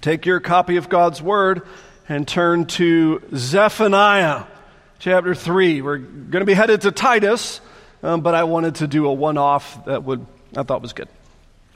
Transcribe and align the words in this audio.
Take 0.00 0.24
your 0.24 0.40
copy 0.40 0.76
of 0.76 0.88
God's 0.88 1.20
Word 1.20 1.60
and 2.08 2.26
turn 2.26 2.64
to 2.66 3.22
Zephaniah 3.34 4.44
chapter 4.98 5.34
3. 5.34 5.82
We're 5.82 5.98
going 5.98 6.40
to 6.40 6.46
be 6.46 6.54
headed 6.54 6.80
to 6.82 6.90
Titus, 6.90 7.60
um, 8.02 8.22
but 8.22 8.34
I 8.34 8.44
wanted 8.44 8.76
to 8.76 8.86
do 8.86 9.06
a 9.06 9.12
one 9.12 9.36
off 9.36 9.84
that 9.84 10.02
would 10.04 10.24
I 10.56 10.62
thought 10.62 10.80
was 10.80 10.94
good. 10.94 11.08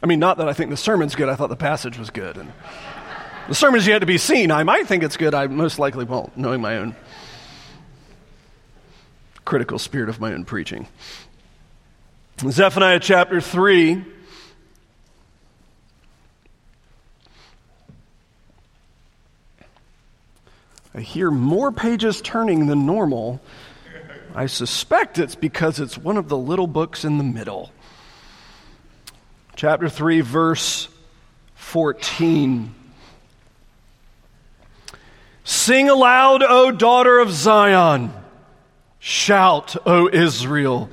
I 0.02 0.06
mean, 0.06 0.20
not 0.20 0.38
that 0.38 0.48
I 0.48 0.54
think 0.54 0.70
the 0.70 0.76
sermon's 0.78 1.14
good, 1.14 1.28
I 1.28 1.34
thought 1.34 1.50
the 1.50 1.56
passage 1.56 1.98
was 1.98 2.08
good. 2.08 2.38
And 2.38 2.50
the 3.46 3.54
sermon's 3.54 3.86
yet 3.86 3.98
to 3.98 4.06
be 4.06 4.16
seen. 4.16 4.50
I 4.50 4.62
might 4.62 4.86
think 4.86 5.02
it's 5.02 5.18
good, 5.18 5.34
I 5.34 5.46
most 5.46 5.78
likely 5.78 6.06
won't, 6.06 6.34
knowing 6.34 6.62
my 6.62 6.78
own 6.78 6.96
critical 9.44 9.78
spirit 9.78 10.08
of 10.08 10.18
my 10.18 10.32
own 10.32 10.46
preaching. 10.46 10.88
Zephaniah 12.40 13.00
chapter 13.00 13.42
3. 13.42 14.13
I 20.94 21.00
hear 21.00 21.30
more 21.30 21.72
pages 21.72 22.20
turning 22.20 22.66
than 22.66 22.86
normal. 22.86 23.40
I 24.34 24.46
suspect 24.46 25.18
it's 25.18 25.34
because 25.34 25.80
it's 25.80 25.98
one 25.98 26.16
of 26.16 26.28
the 26.28 26.36
little 26.36 26.68
books 26.68 27.04
in 27.04 27.18
the 27.18 27.24
middle. 27.24 27.72
Chapter 29.56 29.88
3, 29.88 30.20
verse 30.20 30.88
14. 31.56 32.74
Sing 35.42 35.90
aloud, 35.90 36.42
O 36.42 36.70
daughter 36.70 37.18
of 37.18 37.30
Zion. 37.32 38.12
Shout, 39.00 39.76
O 39.86 40.08
Israel. 40.08 40.88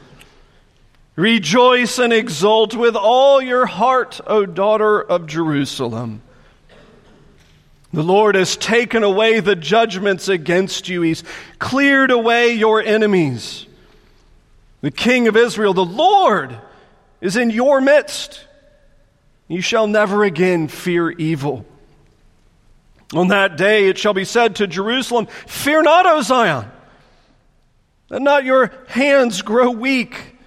Rejoice 1.16 2.00
and 2.00 2.12
exult 2.12 2.76
with 2.76 2.96
all 2.96 3.42
your 3.42 3.68
heart, 3.68 4.20
O 4.26 4.46
daughter 4.46 5.00
of 5.00 5.28
Jerusalem. 5.28 6.22
The 7.94 8.04
Lord 8.04 8.36
has 8.36 8.56
taken 8.56 9.04
away 9.04 9.42
the 9.42 9.56
judgments 9.56 10.30
against 10.30 10.88
you. 10.88 11.02
He's 11.02 11.24
cleared 11.60 12.10
away 12.10 12.54
your 12.54 12.82
enemies. 12.82 13.66
The 14.80 14.92
King 14.92 15.28
of 15.28 15.36
Israel, 15.36 15.74
the 15.74 15.86
Lord, 15.86 16.58
is 17.20 17.36
in 17.36 17.50
your 17.50 17.82
midst. 17.82 18.46
You 19.48 19.62
shall 19.62 19.88
never 19.88 20.24
again 20.24 20.70
fear 20.70 21.12
evil. 21.12 21.66
On 23.14 23.28
that 23.28 23.58
day 23.58 23.90
it 23.90 23.98
shall 23.98 24.14
be 24.14 24.24
said 24.24 24.56
to 24.56 24.68
Jerusalem, 24.68 25.28
Fear 25.46 25.84
not, 25.84 26.06
O 26.06 26.22
Zion, 26.22 26.72
and 28.10 28.24
not 28.24 28.46
your 28.46 28.72
hands 28.88 29.42
grow 29.42 29.70
weak. 29.70 30.38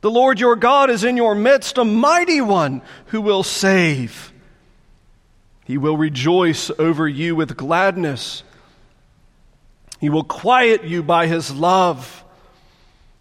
The 0.00 0.10
Lord 0.10 0.38
your 0.38 0.54
God 0.54 0.90
is 0.90 1.02
in 1.02 1.16
your 1.16 1.34
midst, 1.34 1.78
a 1.78 1.84
mighty 1.84 2.40
one 2.40 2.82
who 3.06 3.20
will 3.20 3.42
save. 3.42 4.32
He 5.66 5.78
will 5.78 5.96
rejoice 5.96 6.70
over 6.78 7.08
you 7.08 7.34
with 7.34 7.56
gladness. 7.56 8.44
He 10.00 10.08
will 10.10 10.24
quiet 10.24 10.84
you 10.84 11.02
by 11.02 11.26
his 11.26 11.52
love. 11.52 12.24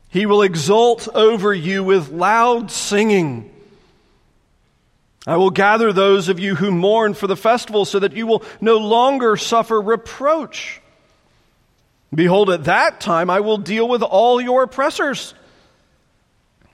He 0.09 0.25
will 0.25 0.43
exult 0.43 1.07
over 1.13 1.53
you 1.53 1.83
with 1.83 2.11
loud 2.11 2.69
singing. 2.69 3.51
I 5.27 5.37
will 5.37 5.49
gather 5.49 5.91
those 5.91 6.29
of 6.29 6.39
you 6.39 6.53
who 6.53 6.71
mourn 6.71 7.15
for 7.15 7.25
the 7.25 7.35
festival 7.35 7.83
so 7.83 7.97
that 7.97 8.13
you 8.13 8.27
will 8.27 8.43
no 8.61 8.77
longer 8.77 9.37
suffer 9.37 9.81
reproach. 9.81 10.81
Behold, 12.13 12.51
at 12.51 12.65
that 12.65 13.01
time 13.01 13.31
I 13.31 13.39
will 13.39 13.57
deal 13.57 13.89
with 13.89 14.03
all 14.03 14.39
your 14.39 14.61
oppressors, 14.63 15.33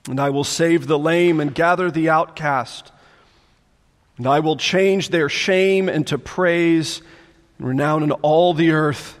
and 0.06 0.20
I 0.20 0.28
will 0.28 0.44
save 0.44 0.86
the 0.86 0.98
lame 0.98 1.40
and 1.40 1.54
gather 1.54 1.90
the 1.90 2.10
outcast. 2.10 2.92
And 4.18 4.26
I 4.26 4.40
will 4.40 4.56
change 4.56 5.08
their 5.08 5.28
shame 5.28 5.88
into 5.88 6.18
praise 6.18 7.02
and 7.58 7.66
renown 7.66 8.02
in 8.02 8.12
all 8.12 8.54
the 8.54 8.72
earth. 8.72 9.18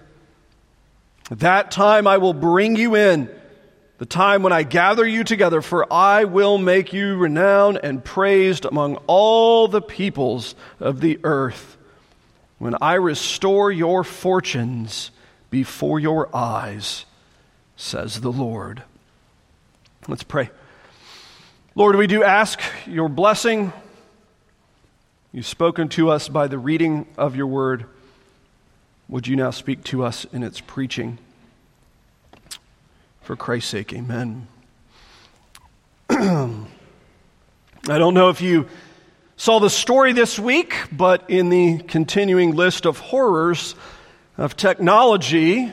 At 1.30 1.40
that 1.40 1.70
time 1.70 2.06
I 2.06 2.18
will 2.18 2.34
bring 2.34 2.76
you 2.76 2.94
in, 2.94 3.30
the 3.98 4.06
time 4.06 4.42
when 4.42 4.52
I 4.52 4.64
gather 4.64 5.06
you 5.06 5.24
together, 5.24 5.62
for 5.62 5.90
I 5.92 6.24
will 6.24 6.58
make 6.58 6.92
you 6.92 7.16
renowned 7.16 7.78
and 7.82 8.04
praised 8.04 8.64
among 8.64 8.96
all 9.06 9.68
the 9.68 9.80
peoples 9.80 10.54
of 10.80 11.00
the 11.00 11.20
earth, 11.22 11.76
when 12.58 12.76
I 12.80 12.94
restore 12.94 13.72
your 13.72 14.04
fortunes 14.04 15.10
before 15.50 16.00
your 16.00 16.34
eyes, 16.34 17.06
says 17.76 18.20
the 18.20 18.32
Lord. 18.32 18.82
Let's 20.08 20.22
pray. 20.22 20.50
Lord, 21.74 21.96
we 21.96 22.06
do 22.06 22.22
ask 22.22 22.60
your 22.86 23.08
blessing 23.08 23.72
You've 25.34 25.46
spoken 25.46 25.88
to 25.90 26.10
us 26.10 26.28
by 26.28 26.46
the 26.46 26.58
reading 26.58 27.06
of 27.16 27.36
your 27.36 27.46
word. 27.46 27.86
Would 29.08 29.26
you 29.26 29.34
now 29.34 29.50
speak 29.50 29.82
to 29.84 30.04
us 30.04 30.26
in 30.26 30.42
its 30.42 30.60
preaching? 30.60 31.16
For 33.22 33.34
Christ's 33.34 33.70
sake, 33.70 33.94
amen. 33.94 34.46
I 36.10 36.66
don't 37.86 38.12
know 38.12 38.28
if 38.28 38.42
you 38.42 38.68
saw 39.38 39.58
the 39.58 39.70
story 39.70 40.12
this 40.12 40.38
week, 40.38 40.76
but 40.92 41.30
in 41.30 41.48
the 41.48 41.78
continuing 41.78 42.54
list 42.54 42.84
of 42.84 42.98
horrors 42.98 43.74
of 44.36 44.54
technology, 44.54 45.64
a 45.64 45.72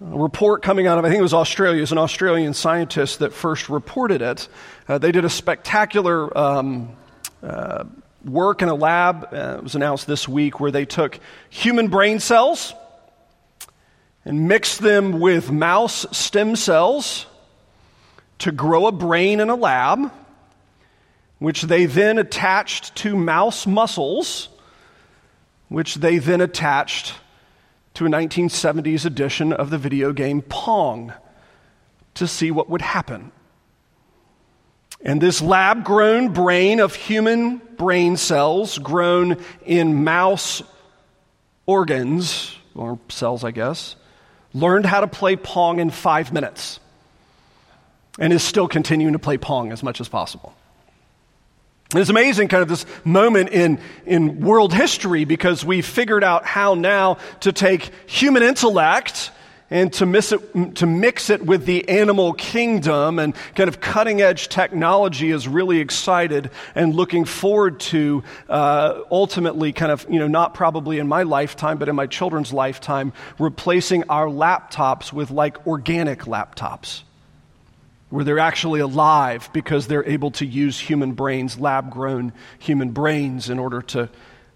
report 0.00 0.62
coming 0.62 0.86
out 0.86 0.98
of, 0.98 1.04
I 1.04 1.08
think 1.08 1.18
it 1.18 1.22
was 1.22 1.34
Australia, 1.34 1.82
is 1.82 1.90
an 1.90 1.98
Australian 1.98 2.54
scientist 2.54 3.18
that 3.18 3.32
first 3.32 3.68
reported 3.68 4.22
it. 4.22 4.48
Uh, 4.86 4.98
they 4.98 5.10
did 5.10 5.24
a 5.24 5.30
spectacular 5.30 6.38
um, 6.38 6.96
uh, 7.42 7.82
work 8.28 8.62
in 8.62 8.68
a 8.68 8.74
lab, 8.74 9.28
uh, 9.32 9.56
it 9.58 9.62
was 9.62 9.74
announced 9.74 10.06
this 10.06 10.28
week, 10.28 10.60
where 10.60 10.70
they 10.70 10.84
took 10.84 11.18
human 11.50 11.88
brain 11.88 12.20
cells 12.20 12.74
and 14.24 14.48
mixed 14.48 14.80
them 14.80 15.20
with 15.20 15.50
mouse 15.50 16.06
stem 16.16 16.56
cells 16.56 17.26
to 18.38 18.52
grow 18.52 18.86
a 18.86 18.92
brain 18.92 19.40
in 19.40 19.50
a 19.50 19.54
lab, 19.54 20.12
which 21.38 21.62
they 21.62 21.86
then 21.86 22.18
attached 22.18 22.94
to 22.96 23.16
mouse 23.16 23.66
muscles, 23.66 24.48
which 25.68 25.96
they 25.96 26.18
then 26.18 26.40
attached 26.40 27.14
to 27.94 28.06
a 28.06 28.08
1970s 28.08 29.04
edition 29.04 29.52
of 29.52 29.70
the 29.70 29.78
video 29.78 30.12
game 30.12 30.42
Pong 30.42 31.12
to 32.14 32.26
see 32.26 32.50
what 32.50 32.68
would 32.68 32.82
happen. 32.82 33.32
And 35.00 35.20
this 35.20 35.40
lab 35.40 35.84
grown 35.84 36.32
brain 36.32 36.80
of 36.80 36.94
human 36.94 37.58
brain 37.76 38.16
cells 38.16 38.78
grown 38.78 39.42
in 39.64 40.04
mouse 40.04 40.62
organs, 41.66 42.56
or 42.74 42.98
cells, 43.08 43.44
I 43.44 43.50
guess, 43.50 43.94
learned 44.54 44.86
how 44.86 45.00
to 45.00 45.06
play 45.06 45.36
Pong 45.36 45.78
in 45.78 45.90
five 45.90 46.32
minutes 46.32 46.80
and 48.18 48.32
is 48.32 48.42
still 48.42 48.66
continuing 48.66 49.12
to 49.12 49.18
play 49.18 49.38
Pong 49.38 49.70
as 49.70 49.82
much 49.82 50.00
as 50.00 50.08
possible. 50.08 50.54
And 51.92 52.00
it's 52.00 52.10
amazing, 52.10 52.48
kind 52.48 52.62
of 52.62 52.68
this 52.68 52.84
moment 53.04 53.50
in, 53.50 53.80
in 54.04 54.40
world 54.40 54.74
history 54.74 55.24
because 55.24 55.64
we 55.64 55.80
figured 55.80 56.24
out 56.24 56.44
how 56.44 56.74
now 56.74 57.18
to 57.40 57.52
take 57.52 57.90
human 58.06 58.42
intellect 58.42 59.30
and 59.70 59.92
to, 59.94 60.06
it, 60.14 60.76
to 60.76 60.86
mix 60.86 61.30
it 61.30 61.44
with 61.44 61.66
the 61.66 61.88
animal 61.88 62.32
kingdom 62.32 63.18
and 63.18 63.34
kind 63.54 63.68
of 63.68 63.80
cutting 63.80 64.22
edge 64.22 64.48
technology 64.48 65.30
is 65.30 65.46
really 65.46 65.80
excited 65.80 66.50
and 66.74 66.94
looking 66.94 67.24
forward 67.24 67.78
to 67.80 68.22
uh, 68.48 69.02
ultimately 69.10 69.72
kind 69.72 69.92
of, 69.92 70.06
you 70.08 70.18
know, 70.18 70.28
not 70.28 70.54
probably 70.54 70.98
in 70.98 71.06
my 71.06 71.22
lifetime, 71.22 71.78
but 71.78 71.88
in 71.88 71.96
my 71.96 72.06
children's 72.06 72.52
lifetime, 72.52 73.12
replacing 73.38 74.04
our 74.08 74.26
laptops 74.26 75.12
with 75.12 75.30
like 75.30 75.66
organic 75.66 76.20
laptops 76.20 77.02
where 78.10 78.24
they're 78.24 78.38
actually 78.38 78.80
alive 78.80 79.50
because 79.52 79.86
they're 79.86 80.06
able 80.08 80.30
to 80.30 80.46
use 80.46 80.80
human 80.80 81.12
brains, 81.12 81.58
lab 81.58 81.90
grown 81.90 82.32
human 82.58 82.90
brains, 82.90 83.50
in 83.50 83.58
order 83.58 83.82
to 83.82 84.08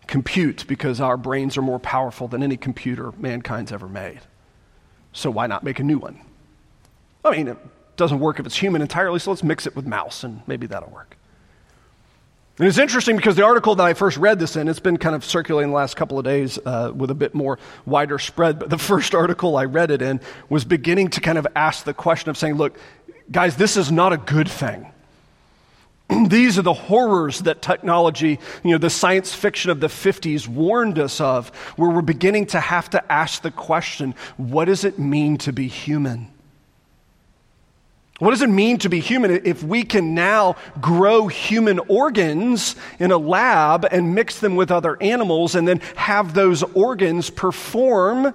compute 0.06 0.64
because 0.66 1.00
our 1.00 1.16
brains 1.16 1.56
are 1.58 1.62
more 1.62 1.78
powerful 1.78 2.28
than 2.28 2.42
any 2.42 2.56
computer 2.56 3.12
mankind's 3.18 3.70
ever 3.70 3.88
made. 3.88 4.20
So 5.12 5.30
why 5.30 5.46
not 5.46 5.62
make 5.62 5.78
a 5.78 5.84
new 5.84 5.98
one? 5.98 6.20
I 7.24 7.30
mean, 7.30 7.48
it 7.48 7.58
doesn't 7.96 8.18
work 8.18 8.40
if 8.40 8.46
it's 8.46 8.56
human 8.56 8.82
entirely, 8.82 9.18
so 9.18 9.30
let's 9.30 9.42
mix 9.42 9.66
it 9.66 9.76
with 9.76 9.86
mouse 9.86 10.24
and 10.24 10.42
maybe 10.46 10.66
that'll 10.66 10.90
work. 10.90 11.16
And 12.58 12.68
it's 12.68 12.78
interesting 12.78 13.16
because 13.16 13.34
the 13.34 13.44
article 13.44 13.74
that 13.76 13.84
I 13.84 13.94
first 13.94 14.18
read 14.18 14.38
this 14.38 14.56
in, 14.56 14.68
it's 14.68 14.78
been 14.78 14.98
kind 14.98 15.14
of 15.14 15.24
circulating 15.24 15.70
the 15.70 15.76
last 15.76 15.96
couple 15.96 16.18
of 16.18 16.24
days 16.24 16.58
uh, 16.64 16.92
with 16.94 17.10
a 17.10 17.14
bit 17.14 17.34
more 17.34 17.58
wider 17.86 18.18
spread. 18.18 18.58
But 18.58 18.70
the 18.70 18.78
first 18.92 19.14
article 19.14 19.56
I 19.56 19.64
read 19.64 19.90
it 19.90 20.02
in 20.02 20.20
was 20.48 20.64
beginning 20.64 21.08
to 21.10 21.20
kind 21.20 21.38
of 21.38 21.46
ask 21.56 21.84
the 21.84 21.94
question 21.94 22.28
of 22.30 22.36
saying, 22.36 22.54
look, 22.54 22.78
guys, 23.30 23.56
this 23.56 23.76
is 23.76 23.90
not 23.90 24.12
a 24.12 24.18
good 24.18 24.50
thing. 24.50 24.92
These 26.28 26.58
are 26.58 26.62
the 26.62 26.72
horrors 26.72 27.40
that 27.40 27.62
technology, 27.62 28.38
you 28.62 28.72
know, 28.72 28.78
the 28.78 28.90
science 28.90 29.34
fiction 29.34 29.70
of 29.70 29.80
the 29.80 29.88
50s 29.88 30.48
warned 30.48 30.98
us 30.98 31.20
of, 31.20 31.48
where 31.76 31.90
we're 31.90 32.02
beginning 32.02 32.46
to 32.46 32.60
have 32.60 32.90
to 32.90 33.12
ask 33.12 33.42
the 33.42 33.50
question 33.50 34.14
what 34.36 34.66
does 34.66 34.84
it 34.84 34.98
mean 34.98 35.38
to 35.38 35.52
be 35.52 35.68
human? 35.68 36.28
What 38.18 38.30
does 38.30 38.42
it 38.42 38.50
mean 38.50 38.78
to 38.78 38.88
be 38.88 39.00
human 39.00 39.32
if 39.44 39.64
we 39.64 39.82
can 39.82 40.14
now 40.14 40.54
grow 40.80 41.26
human 41.26 41.80
organs 41.88 42.76
in 43.00 43.10
a 43.10 43.18
lab 43.18 43.84
and 43.90 44.14
mix 44.14 44.38
them 44.38 44.54
with 44.54 44.70
other 44.70 44.96
animals 45.02 45.56
and 45.56 45.66
then 45.66 45.80
have 45.96 46.32
those 46.32 46.62
organs 46.62 47.30
perform 47.30 48.32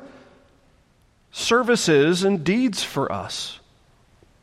services 1.32 2.26
and 2.26 2.44
deeds 2.44 2.84
for 2.84 3.10
us? 3.10 3.62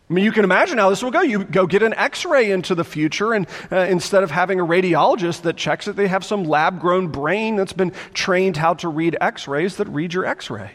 I 0.09 0.13
mean, 0.13 0.25
you 0.25 0.33
can 0.33 0.45
imagine 0.45 0.77
how 0.79 0.91
this 0.91 1.03
will 1.03 1.11
go. 1.11 1.23
You 1.23 1.45
go 1.45 1.67
get 1.67 1.83
an 1.83 1.95
x 1.95 2.25
ray 2.25 2.51
into 2.53 2.75
the 2.75 2.85
future, 2.85 3.33
and 3.33 3.47
uh, 3.73 3.77
instead 3.77 4.23
of 4.23 4.31
having 4.31 4.61
a 4.61 4.65
radiologist 4.65 5.43
that 5.43 5.57
checks 5.57 5.89
it, 5.89 5.97
they 5.97 6.09
have 6.09 6.25
some 6.25 6.45
lab 6.45 6.79
grown 6.79 7.09
brain 7.09 7.57
that's 7.57 7.73
been 7.73 7.93
trained 8.13 8.59
how 8.59 8.75
to 8.75 8.89
read 8.89 9.17
x 9.21 9.49
rays 9.49 9.77
that 9.77 9.89
read 9.89 10.13
your 10.13 10.25
x 10.25 10.51
ray, 10.51 10.73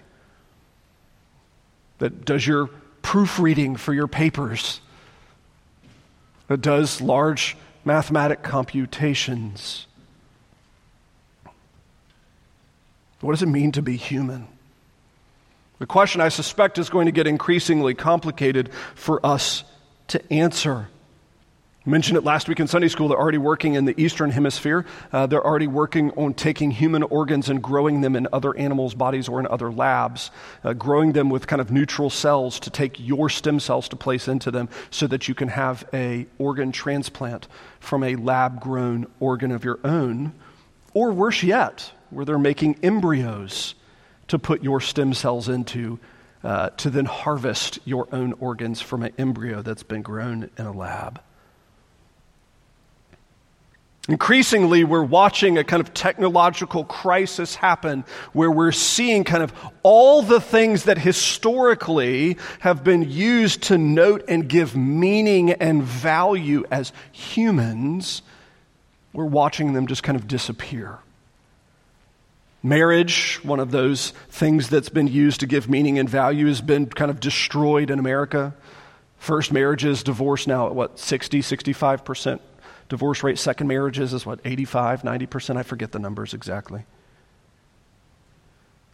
that 2.00 2.26
does 2.26 2.46
your 2.46 2.68
proofreading 3.02 3.76
for 3.78 3.94
your 3.94 4.08
papers, 4.08 4.82
that 6.48 6.62
does 6.62 7.00
large 7.00 7.56
mathematic 7.86 8.44
computations. 8.44 9.86
What 13.22 13.32
does 13.32 13.42
it 13.42 13.48
mean 13.48 13.72
to 13.74 13.82
be 13.82 13.96
human? 13.96 14.49
The 15.80 15.86
question, 15.86 16.20
I 16.20 16.28
suspect, 16.28 16.78
is 16.78 16.90
going 16.90 17.06
to 17.06 17.14
get 17.14 17.26
increasingly 17.26 17.94
complicated 17.94 18.70
for 18.96 19.26
us 19.26 19.64
to 20.10 20.34
answer. 20.34 20.90
I 21.86 21.90
mentioned 21.90 22.18
it 22.18 22.26
last 22.26 22.50
week 22.50 22.60
in 22.60 22.68
Sunday 22.68 22.90
school. 22.90 23.08
They're 23.08 23.18
already 23.18 23.38
working 23.38 23.76
in 23.76 23.86
the 23.86 24.00
Eastern 24.00 24.30
Hemisphere. 24.30 24.86
Uh, 25.14 25.26
they're 25.28 25.44
already 25.44 25.68
working 25.68 26.12
on 26.12 26.34
taking 26.34 26.70
human 26.70 27.02
organs 27.04 27.48
and 27.48 27.64
growing 27.64 28.02
them 28.02 28.18
in 28.18 28.28
other 28.34 28.56
animals' 28.58 28.94
bodies 28.94 29.30
or 29.30 29.40
in 29.40 29.48
other 29.48 29.72
labs, 29.72 30.32
uh, 30.66 30.74
growing 30.74 31.14
them 31.14 31.30
with 31.30 31.48
kind 31.48 31.62
of 31.62 31.72
neutral 31.72 32.10
cells 32.10 32.60
to 32.60 32.70
take 32.70 33.00
your 33.00 33.30
stem 33.30 33.62
cells 33.62 33.88
to 33.88 33.96
place 33.96 34.28
into 34.28 34.52
them 34.52 34.68
so 34.92 35.08
that 35.08 35.30
you 35.30 35.34
can 35.34 35.48
have 35.48 35.88
a 35.94 36.28
organ 36.38 36.74
transplant 36.74 37.48
from 37.80 38.04
a 38.04 38.18
lab-grown 38.18 39.08
organ 39.22 39.52
of 39.52 39.64
your 39.64 39.80
own. 39.86 40.34
Or 40.94 41.14
worse 41.14 41.42
yet, 41.42 41.94
where 42.10 42.26
they're 42.26 42.38
making 42.38 42.80
embryos 42.84 43.76
to 44.30 44.40
put 44.40 44.64
your 44.64 44.80
stem 44.80 45.14
cells 45.14 45.50
into 45.50 46.00
uh, 46.44 46.70
to 46.70 46.90
then 46.90 47.06
harvest 47.06 47.80
your 47.86 48.08
own 48.14 48.34
organs 48.40 48.82
from 48.82 49.04
an 49.04 49.12
embryo 49.18 49.62
that's 49.62 49.84
been 49.84 50.02
grown 50.02 50.50
in 50.58 50.66
a 50.66 50.72
lab. 50.72 51.22
Increasingly, 54.08 54.84
we're 54.84 55.04
watching 55.04 55.60
a 55.60 55.64
kind 55.64 55.82
of 55.82 55.94
technological 55.94 56.84
crisis 56.84 57.54
happen 57.54 58.06
where 58.34 58.50
we're 58.50 58.72
seeing 58.72 59.24
kind 59.24 59.44
of 59.44 59.54
all 59.84 60.24
the 60.24 60.42
things 60.42 60.86
that 60.86 60.98
historically 60.98 62.38
have 62.60 62.84
been 62.84 63.04
used 63.04 63.64
to 63.64 63.78
note 63.78 64.24
and 64.28 64.48
give 64.48 64.76
meaning 64.76 65.52
and 65.52 65.84
value 65.84 66.64
as 66.72 66.92
humans, 67.12 68.24
we're 69.14 69.26
watching 69.26 69.74
them 69.74 69.86
just 69.86 70.02
kind 70.02 70.16
of 70.16 70.28
disappear. 70.28 71.00
Marriage, 72.62 73.40
one 73.44 73.60
of 73.60 73.72
those 73.72 74.12
things 74.30 74.70
that's 74.70 74.90
been 74.90 75.08
used 75.08 75.40
to 75.40 75.48
give 75.48 75.70
meaning 75.70 75.98
and 75.98 76.10
value, 76.10 76.48
has 76.48 76.62
been 76.62 76.88
kind 76.88 77.10
of 77.10 77.20
destroyed 77.20 77.90
in 77.90 78.00
America. 78.00 78.54
First 79.18 79.52
marriages, 79.52 80.04
divorce 80.04 80.48
now 80.48 80.68
at 80.68 80.76
what, 80.76 81.00
60, 81.00 81.42
65%? 81.42 82.40
divorce 82.90 83.24
rate, 83.24 83.38
second 83.38 83.68
marriages 83.68 84.14
is 84.14 84.26
what, 84.26 84.40
85, 84.44 85.04
90%? 85.04 85.58
I 85.58 85.64
forget 85.64 85.92
the 85.92 86.00
numbers 86.00 86.34
exactly. 86.34 86.86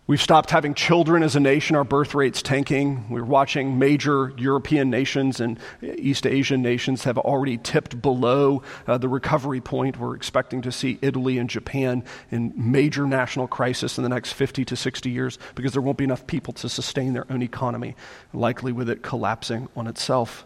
We've 0.08 0.22
stopped 0.22 0.52
having 0.52 0.76
children 0.76 1.24
as 1.24 1.36
a 1.36 1.40
nation. 1.40 1.76
Our 1.76 1.84
birth 1.84 2.14
rate's 2.14 2.44
tanking. 2.44 3.10
We're 3.10 3.24
watching 3.24 3.80
major 3.80 4.32
European 4.38 4.92
nations 4.92 5.40
and 5.40 5.58
East 5.82 6.28
Asian 6.28 6.62
nations 6.62 7.06
have 7.06 7.18
already 7.18 7.58
tipped 7.58 8.00
below 8.04 8.62
uh, 8.86 9.00
the 9.00 9.10
recovery 9.10 9.62
point. 9.62 10.00
We're 10.00 10.16
expecting 10.16 10.62
to 10.62 10.72
see 10.72 11.00
Italy 11.02 11.40
and 11.40 11.50
Japan 11.50 12.04
in 12.30 12.54
major 12.56 13.08
national 13.08 13.48
crisis 13.48 13.98
in 13.98 14.04
the 14.04 14.10
next 14.10 14.34
50 14.34 14.64
to 14.66 14.76
60 14.76 15.10
years 15.10 15.40
because 15.56 15.74
there 15.74 15.82
won't 15.82 15.98
be 15.98 16.04
enough 16.04 16.28
people 16.28 16.54
to 16.54 16.70
sustain 16.70 17.14
their 17.14 17.26
own 17.32 17.42
economy, 17.42 17.96
likely 18.32 18.72
with 18.72 18.92
it 18.92 19.02
collapsing 19.02 19.70
on 19.76 19.88
itself. 19.88 20.46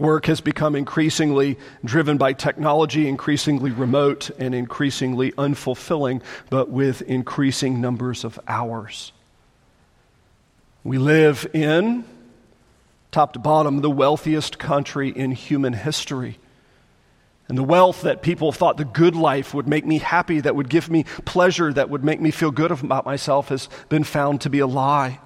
Work 0.00 0.24
has 0.26 0.40
become 0.40 0.74
increasingly 0.74 1.58
driven 1.84 2.16
by 2.16 2.32
technology, 2.32 3.06
increasingly 3.06 3.70
remote 3.70 4.30
and 4.38 4.54
increasingly 4.54 5.32
unfulfilling, 5.32 6.22
but 6.48 6.70
with 6.70 7.02
increasing 7.02 7.82
numbers 7.82 8.24
of 8.24 8.40
hours. 8.48 9.12
We 10.84 10.96
live 10.96 11.46
in, 11.52 12.06
top 13.10 13.34
to 13.34 13.38
bottom, 13.38 13.82
the 13.82 13.90
wealthiest 13.90 14.58
country 14.58 15.10
in 15.10 15.32
human 15.32 15.74
history. 15.74 16.38
And 17.48 17.58
the 17.58 17.62
wealth 17.62 18.00
that 18.00 18.22
people 18.22 18.52
thought 18.52 18.78
the 18.78 18.86
good 18.86 19.14
life 19.14 19.52
would 19.52 19.68
make 19.68 19.84
me 19.84 19.98
happy, 19.98 20.40
that 20.40 20.56
would 20.56 20.70
give 20.70 20.88
me 20.88 21.04
pleasure, 21.26 21.74
that 21.74 21.90
would 21.90 22.04
make 22.04 22.22
me 22.22 22.30
feel 22.30 22.50
good 22.50 22.70
about 22.70 23.04
myself, 23.04 23.50
has 23.50 23.68
been 23.90 24.04
found 24.04 24.40
to 24.40 24.48
be 24.48 24.60
a 24.60 24.66
lie. 24.66 25.20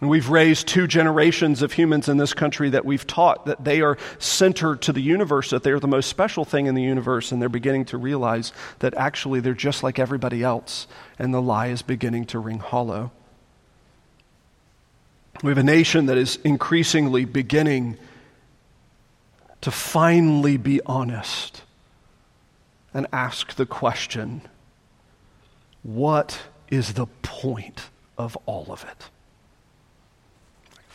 And 0.00 0.08
we've 0.08 0.28
raised 0.28 0.68
two 0.68 0.86
generations 0.86 1.60
of 1.60 1.72
humans 1.72 2.08
in 2.08 2.18
this 2.18 2.32
country 2.32 2.70
that 2.70 2.84
we've 2.84 3.06
taught 3.06 3.46
that 3.46 3.64
they 3.64 3.80
are 3.80 3.98
centered 4.20 4.80
to 4.82 4.92
the 4.92 5.02
universe, 5.02 5.50
that 5.50 5.64
they're 5.64 5.80
the 5.80 5.88
most 5.88 6.08
special 6.08 6.44
thing 6.44 6.66
in 6.66 6.76
the 6.76 6.82
universe, 6.82 7.32
and 7.32 7.42
they're 7.42 7.48
beginning 7.48 7.84
to 7.86 7.98
realize 7.98 8.52
that 8.78 8.94
actually 8.94 9.40
they're 9.40 9.54
just 9.54 9.82
like 9.82 9.98
everybody 9.98 10.44
else, 10.44 10.86
and 11.18 11.34
the 11.34 11.42
lie 11.42 11.66
is 11.66 11.82
beginning 11.82 12.26
to 12.26 12.38
ring 12.38 12.60
hollow. 12.60 13.10
We 15.42 15.50
have 15.50 15.58
a 15.58 15.64
nation 15.64 16.06
that 16.06 16.16
is 16.16 16.36
increasingly 16.44 17.24
beginning 17.24 17.96
to 19.60 19.70
finally 19.72 20.56
be 20.56 20.80
honest 20.86 21.62
and 22.94 23.06
ask 23.12 23.54
the 23.54 23.66
question 23.66 24.42
what 25.82 26.40
is 26.70 26.94
the 26.94 27.06
point 27.22 27.82
of 28.16 28.36
all 28.46 28.66
of 28.70 28.84
it? 28.84 29.10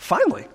Finally, 0.03 0.45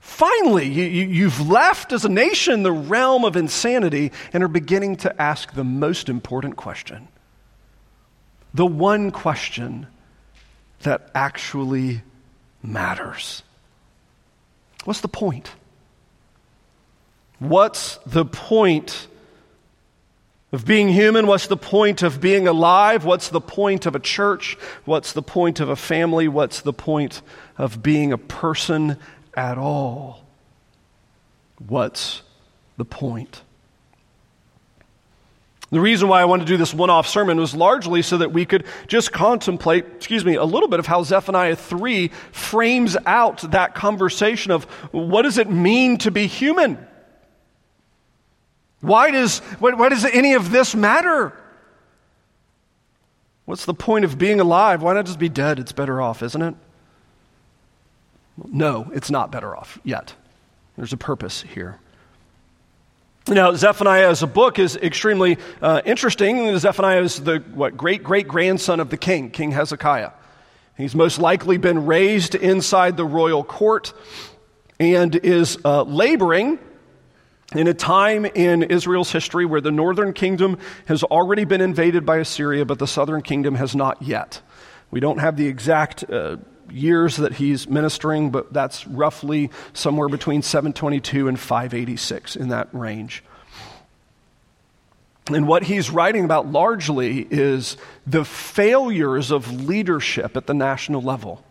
finally, 0.00 0.68
you, 0.68 1.28
have 1.28 1.48
left 1.48 1.92
as 1.92 2.04
a 2.04 2.08
nation 2.08 2.62
the 2.62 2.70
realm 2.70 3.24
of 3.24 3.34
insanity 3.34 4.12
and 4.32 4.44
are 4.44 4.48
beginning 4.48 4.94
to 4.94 5.20
ask 5.20 5.54
the 5.54 5.64
most 5.64 6.08
important 6.08 6.54
question. 6.54 7.08
The 8.54 8.64
one 8.64 9.10
question 9.10 9.88
that 10.82 11.10
actually 11.16 12.02
matters. 12.62 13.42
What's 14.84 15.00
the 15.00 15.08
point? 15.08 15.50
What's 17.40 17.96
the 18.06 18.24
point 18.24 19.08
of 20.52 20.64
being 20.64 20.88
human? 20.88 21.26
What's 21.26 21.46
the 21.46 21.56
point 21.56 22.02
of 22.02 22.20
being 22.20 22.48
alive? 22.48 23.04
What's 23.04 23.28
the 23.28 23.40
point 23.40 23.86
of 23.86 23.94
a 23.94 24.00
church? 24.00 24.56
What's 24.84 25.12
the 25.12 25.22
point 25.22 25.60
of 25.60 25.68
a 25.68 25.76
family? 25.76 26.28
What's 26.28 26.60
the 26.62 26.72
point 26.72 27.22
of 27.56 27.82
being 27.82 28.12
a 28.12 28.18
person 28.18 28.96
at 29.34 29.58
all? 29.58 30.24
What's 31.58 32.22
the 32.76 32.84
point? 32.84 33.42
The 35.70 35.80
reason 35.80 36.08
why 36.08 36.22
I 36.22 36.24
wanted 36.24 36.46
to 36.46 36.52
do 36.52 36.56
this 36.56 36.72
one 36.72 36.88
off 36.88 37.06
sermon 37.06 37.38
was 37.38 37.54
largely 37.54 38.00
so 38.00 38.16
that 38.16 38.32
we 38.32 38.46
could 38.46 38.64
just 38.86 39.12
contemplate, 39.12 39.84
excuse 39.96 40.24
me, 40.24 40.36
a 40.36 40.44
little 40.44 40.68
bit 40.68 40.80
of 40.80 40.86
how 40.86 41.02
Zephaniah 41.02 41.56
3 41.56 42.08
frames 42.32 42.96
out 43.04 43.50
that 43.50 43.74
conversation 43.74 44.50
of 44.50 44.64
what 44.92 45.22
does 45.22 45.36
it 45.36 45.50
mean 45.50 45.98
to 45.98 46.10
be 46.10 46.26
human? 46.26 46.78
Why 48.80 49.10
does, 49.10 49.40
why, 49.58 49.72
why 49.72 49.88
does 49.88 50.04
any 50.04 50.34
of 50.34 50.50
this 50.50 50.74
matter? 50.74 51.32
What's 53.44 53.64
the 53.64 53.74
point 53.74 54.04
of 54.04 54.18
being 54.18 54.40
alive? 54.40 54.82
Why 54.82 54.94
not 54.94 55.06
just 55.06 55.18
be 55.18 55.28
dead? 55.28 55.58
It's 55.58 55.72
better 55.72 56.00
off, 56.00 56.22
isn't 56.22 56.42
it? 56.42 56.54
No, 58.46 58.90
it's 58.92 59.10
not 59.10 59.32
better 59.32 59.56
off 59.56 59.78
yet. 59.84 60.14
There's 60.76 60.92
a 60.92 60.96
purpose 60.96 61.42
here. 61.42 61.80
Now, 63.26 63.52
Zephaniah 63.54 64.08
as 64.08 64.22
a 64.22 64.26
book 64.26 64.58
is 64.58 64.76
extremely 64.76 65.38
uh, 65.60 65.82
interesting. 65.84 66.56
Zephaniah 66.58 67.02
is 67.02 67.20
the 67.20 67.38
what, 67.52 67.76
great 67.76 68.02
great 68.02 68.26
grandson 68.26 68.80
of 68.80 68.90
the 68.90 68.96
king, 68.96 69.30
King 69.30 69.50
Hezekiah. 69.50 70.12
He's 70.76 70.94
most 70.94 71.18
likely 71.18 71.58
been 71.58 71.84
raised 71.84 72.34
inside 72.36 72.96
the 72.96 73.04
royal 73.04 73.44
court 73.44 73.92
and 74.78 75.14
is 75.16 75.58
uh, 75.64 75.82
laboring 75.82 76.58
in 77.54 77.66
a 77.66 77.74
time 77.74 78.26
in 78.26 78.62
Israel's 78.62 79.10
history 79.10 79.46
where 79.46 79.60
the 79.60 79.70
northern 79.70 80.12
kingdom 80.12 80.58
has 80.86 81.02
already 81.02 81.44
been 81.44 81.60
invaded 81.60 82.04
by 82.04 82.18
Assyria, 82.18 82.64
but 82.64 82.78
the 82.78 82.86
southern 82.86 83.22
kingdom 83.22 83.54
has 83.54 83.74
not 83.74 84.02
yet. 84.02 84.42
We 84.90 85.00
don't 85.00 85.18
have 85.18 85.36
the 85.36 85.46
exact 85.46 86.08
uh, 86.10 86.36
years 86.70 87.16
that 87.16 87.34
he's 87.34 87.68
ministering, 87.68 88.30
but 88.30 88.52
that's 88.52 88.86
roughly 88.86 89.50
somewhere 89.72 90.08
between 90.08 90.42
722 90.42 91.28
and 91.28 91.38
586 91.38 92.36
in 92.36 92.48
that 92.48 92.68
range. 92.72 93.24
And 95.28 95.46
what 95.46 95.64
he's 95.64 95.90
writing 95.90 96.24
about 96.24 96.46
largely 96.46 97.26
is 97.30 97.76
the 98.06 98.24
failures 98.24 99.30
of 99.30 99.64
leadership 99.64 100.36
at 100.36 100.46
the 100.46 100.54
national 100.54 101.02
level 101.02 101.44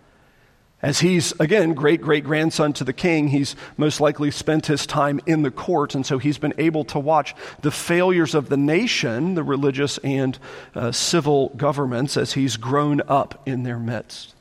As 0.79 0.99
he's, 0.99 1.33
again, 1.39 1.73
great 1.73 2.01
great 2.01 2.23
grandson 2.23 2.71
to 2.73 2.83
the 2.83 2.93
king, 2.93 3.29
he's 3.29 3.55
most 3.77 3.99
likely 3.99 4.29
spent 4.29 4.67
his 4.67 4.85
time 4.85 5.19
in 5.25 5.41
the 5.41 5.49
court, 5.49 5.95
and 5.95 6.05
so 6.05 6.19
he's 6.19 6.37
been 6.37 6.53
able 6.59 6.83
to 6.85 6.99
watch 6.99 7.33
the 7.61 7.71
failures 7.71 8.35
of 8.35 8.49
the 8.49 8.57
nation, 8.57 9.33
the 9.33 9.43
religious 9.43 9.97
and 9.99 10.37
uh, 10.75 10.91
civil 10.91 11.49
governments, 11.57 12.15
as 12.15 12.33
he's 12.33 12.57
grown 12.57 13.01
up 13.07 13.41
in 13.47 13.63
their 13.63 13.79
midst. 13.79 14.35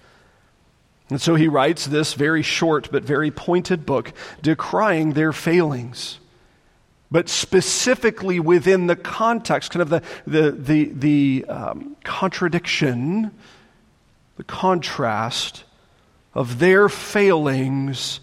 And 1.09 1.21
so 1.21 1.37
he 1.37 1.49
writes 1.49 1.87
this 1.87 2.12
very 2.14 2.43
short 2.43 2.90
but 2.93 3.02
very 3.02 3.31
pointed 3.31 3.87
book 3.87 4.12
decrying 4.43 5.14
their 5.14 5.33
failings, 5.33 6.19
but 7.11 7.31
specifically 7.31 8.40
within 8.40 8.88
the 8.88 8.97
context, 8.97 9.71
kind 9.71 9.83
of 9.83 9.88
the, 9.88 10.02
the, 10.26 10.50
the, 10.50 10.85
the 10.93 11.45
um, 11.49 11.97
contradiction, 12.05 13.31
the 14.37 14.45
contrast 14.45 15.62
of 16.37 16.59
their 16.59 16.87
failings 16.90 18.21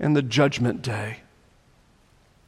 and 0.00 0.14
the 0.14 0.22
judgment 0.22 0.82
day. 0.82 1.18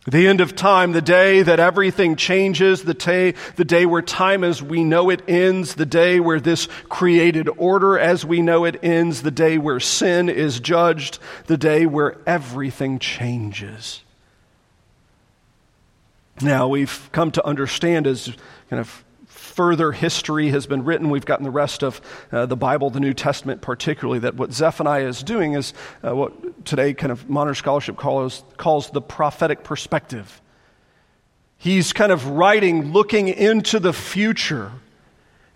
The 0.08 0.26
end 0.26 0.40
of 0.40 0.56
time, 0.56 0.90
the 0.90 1.00
day 1.00 1.42
that 1.42 1.60
everything 1.60 2.16
changes, 2.16 2.82
the 2.82 2.94
day, 2.94 3.34
the 3.54 3.64
day 3.64 3.86
where 3.86 4.02
time 4.02 4.42
as 4.42 4.60
we 4.60 4.82
know 4.82 5.08
it 5.10 5.22
ends, 5.28 5.76
the 5.76 5.86
day 5.86 6.18
where 6.18 6.40
this 6.40 6.66
created 6.88 7.48
order 7.56 7.98
as 7.98 8.24
we 8.24 8.42
know 8.42 8.64
it 8.64 8.82
ends, 8.82 9.22
the 9.22 9.30
day 9.30 9.58
where 9.58 9.78
sin 9.78 10.28
is 10.28 10.58
judged, 10.58 11.20
the 11.46 11.58
day 11.58 11.86
where 11.86 12.16
everything 12.26 12.98
changes. 12.98 14.02
Now, 16.40 16.66
we've 16.66 17.08
come 17.12 17.30
to 17.32 17.46
understand 17.46 18.08
as 18.08 18.32
kind 18.68 18.80
of 18.80 19.04
further 19.60 19.92
history 19.92 20.48
has 20.48 20.66
been 20.66 20.84
written. 20.84 21.10
We've 21.10 21.26
gotten 21.26 21.44
the 21.44 21.50
rest 21.50 21.82
of 21.82 22.00
uh, 22.32 22.46
the 22.46 22.56
Bible, 22.56 22.88
the 22.88 22.98
New 22.98 23.12
Testament 23.12 23.60
particularly, 23.60 24.20
that 24.20 24.34
what 24.36 24.54
Zephaniah 24.54 25.06
is 25.06 25.22
doing 25.22 25.52
is 25.52 25.74
uh, 26.02 26.16
what 26.16 26.64
today 26.64 26.94
kind 26.94 27.12
of 27.12 27.28
modern 27.28 27.54
scholarship 27.54 27.98
calls, 27.98 28.42
calls 28.56 28.88
the 28.88 29.02
prophetic 29.02 29.62
perspective. 29.62 30.40
He's 31.58 31.92
kind 31.92 32.10
of 32.10 32.26
writing 32.26 32.92
looking 32.92 33.28
into 33.28 33.78
the 33.78 33.92
future 33.92 34.72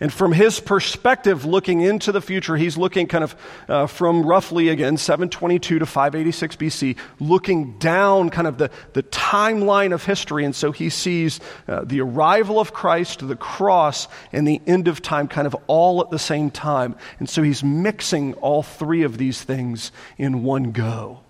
and 0.05 0.13
from 0.13 0.33
his 0.33 0.61
perspective, 0.61 1.47
looking 1.47 1.81
into 1.81 2.13
the 2.13 2.21
future, 2.21 2.57
he's 2.57 2.77
looking 2.77 3.07
kind 3.07 3.25
of 3.25 3.37
uh, 3.71 3.87
from 3.87 4.23
roughly, 4.23 4.69
again, 4.69 4.99
722 4.99 5.79
to 5.79 5.87
586 5.87 6.57
BC, 6.57 6.99
looking 7.21 7.79
down 7.79 8.29
kind 8.29 8.47
of 8.47 8.59
the, 8.59 8.71
the 8.93 9.03
timeline 9.05 9.95
of 9.95 10.05
history. 10.05 10.45
And 10.45 10.55
so 10.55 10.73
he 10.73 10.91
sees 10.91 11.41
uh, 11.67 11.85
the 11.87 12.03
arrival 12.03 12.61
of 12.61 12.75
Christ, 12.75 13.27
the 13.27 13.35
cross, 13.35 14.07
and 14.31 14.47
the 14.47 14.61
end 14.67 14.89
of 14.89 15.01
time 15.01 15.27
kind 15.27 15.47
of 15.47 15.57
all 15.69 16.03
at 16.03 16.11
the 16.11 16.19
same 16.19 16.51
time. 16.51 16.97
And 17.19 17.27
so 17.27 17.43
he's 17.43 17.65
mixing 17.65 18.35
all 18.35 18.63
three 18.63 19.05
of 19.05 19.17
these 19.17 19.43
things 19.43 19.91
in 20.19 20.43
one 20.43 20.73
go 20.73 21.21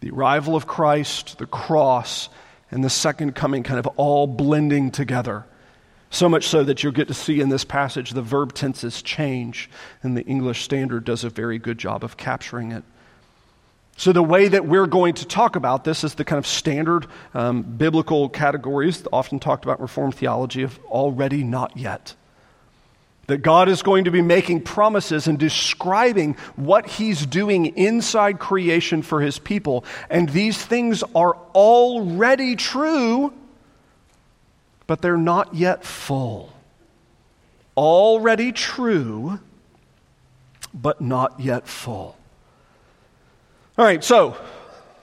the 0.00 0.08
arrival 0.08 0.56
of 0.56 0.66
Christ, 0.66 1.36
the 1.36 1.44
cross, 1.44 2.30
and 2.70 2.82
the 2.82 2.88
second 2.88 3.34
coming 3.34 3.62
kind 3.62 3.78
of 3.78 3.86
all 3.98 4.26
blending 4.26 4.90
together. 4.90 5.44
So 6.10 6.28
much 6.28 6.46
so 6.46 6.64
that 6.64 6.82
you'll 6.82 6.92
get 6.92 7.08
to 7.08 7.14
see 7.14 7.40
in 7.40 7.50
this 7.50 7.64
passage 7.64 8.10
the 8.10 8.22
verb 8.22 8.54
tenses 8.54 9.02
change, 9.02 9.68
and 10.02 10.16
the 10.16 10.24
English 10.24 10.62
Standard 10.62 11.04
does 11.04 11.22
a 11.22 11.30
very 11.30 11.58
good 11.58 11.78
job 11.78 12.02
of 12.02 12.16
capturing 12.16 12.72
it. 12.72 12.84
So, 13.98 14.12
the 14.12 14.22
way 14.22 14.46
that 14.46 14.64
we're 14.64 14.86
going 14.86 15.14
to 15.14 15.26
talk 15.26 15.56
about 15.56 15.82
this 15.82 16.04
is 16.04 16.14
the 16.14 16.24
kind 16.24 16.38
of 16.38 16.46
standard 16.46 17.06
um, 17.34 17.62
biblical 17.62 18.28
categories, 18.28 19.02
often 19.12 19.40
talked 19.40 19.64
about 19.64 19.78
in 19.78 19.82
Reformed 19.82 20.14
theology, 20.14 20.62
of 20.62 20.78
already 20.86 21.42
not 21.42 21.76
yet. 21.76 22.14
That 23.26 23.38
God 23.38 23.68
is 23.68 23.82
going 23.82 24.04
to 24.04 24.10
be 24.10 24.22
making 24.22 24.62
promises 24.62 25.26
and 25.26 25.36
describing 25.36 26.34
what 26.54 26.86
He's 26.88 27.26
doing 27.26 27.76
inside 27.76 28.38
creation 28.38 29.02
for 29.02 29.20
His 29.20 29.40
people. 29.40 29.84
And 30.08 30.28
these 30.28 30.56
things 30.56 31.02
are 31.14 31.36
already 31.52 32.54
true 32.54 33.34
but 34.88 35.02
they're 35.02 35.16
not 35.16 35.54
yet 35.54 35.84
full. 35.84 36.52
Already 37.76 38.50
true, 38.50 39.38
but 40.74 41.00
not 41.00 41.38
yet 41.38 41.68
full. 41.68 42.16
All 43.76 43.84
right, 43.84 44.02
so 44.02 44.36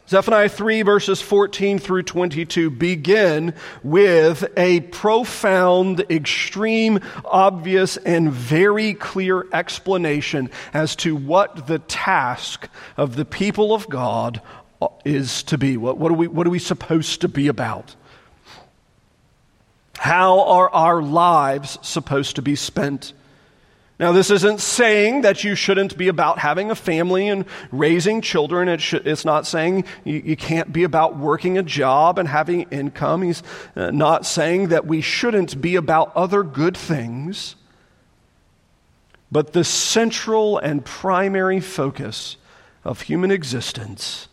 Zephaniah 0.09 0.49
3, 0.49 0.81
verses 0.81 1.21
14 1.21 1.79
through 1.79 2.03
22 2.03 2.71
begin 2.71 3.53
with 3.83 4.43
a 4.57 4.81
profound, 4.81 6.01
extreme, 6.09 6.99
obvious, 7.23 7.95
and 7.97 8.33
very 8.33 8.95
clear 8.95 9.45
explanation 9.53 10.49
as 10.73 10.95
to 10.97 11.15
what 11.15 11.67
the 11.67 11.79
task 11.79 12.67
of 12.97 13.15
the 13.15 13.23
people 13.23 13.73
of 13.73 13.87
God 13.87 14.41
is 15.05 15.43
to 15.43 15.57
be. 15.59 15.77
What, 15.77 15.99
what, 15.99 16.11
are, 16.11 16.15
we, 16.15 16.27
what 16.27 16.45
are 16.47 16.51
we 16.51 16.59
supposed 16.59 17.21
to 17.21 17.27
be 17.27 17.47
about? 17.47 17.95
How 19.97 20.41
are 20.41 20.69
our 20.69 21.01
lives 21.01 21.77
supposed 21.81 22.35
to 22.35 22.41
be 22.41 22.55
spent? 22.55 23.13
Now, 23.97 24.11
this 24.11 24.29
isn't 24.29 24.59
saying 24.59 25.21
that 25.21 25.45
you 25.45 25.55
shouldn't 25.55 25.97
be 25.97 26.09
about 26.09 26.39
having 26.39 26.69
a 26.69 26.75
family 26.75 27.29
and 27.29 27.45
raising 27.71 28.19
children. 28.19 28.67
It 28.67 28.93
it's 28.93 29.23
not 29.23 29.47
saying 29.47 29.85
you, 30.03 30.21
you, 30.25 30.35
can't 30.35 30.73
be 30.73 30.83
about 30.83 31.17
working 31.17 31.57
a 31.57 31.63
job 31.63 32.19
and 32.19 32.27
having 32.27 32.63
income. 32.71 33.21
He's 33.21 33.41
uh, 33.73 33.91
not 33.91 34.25
saying 34.25 34.67
that 34.67 34.85
we 34.85 34.99
shouldn't 34.99 35.61
be 35.61 35.77
about 35.77 36.11
other 36.13 36.43
good 36.43 36.75
things. 36.75 37.55
But 39.31 39.53
the 39.53 39.63
central 39.63 40.57
and 40.57 40.83
primary 40.83 41.61
focus 41.61 42.35
of 42.83 43.01
human 43.01 43.31
existence 43.31 44.27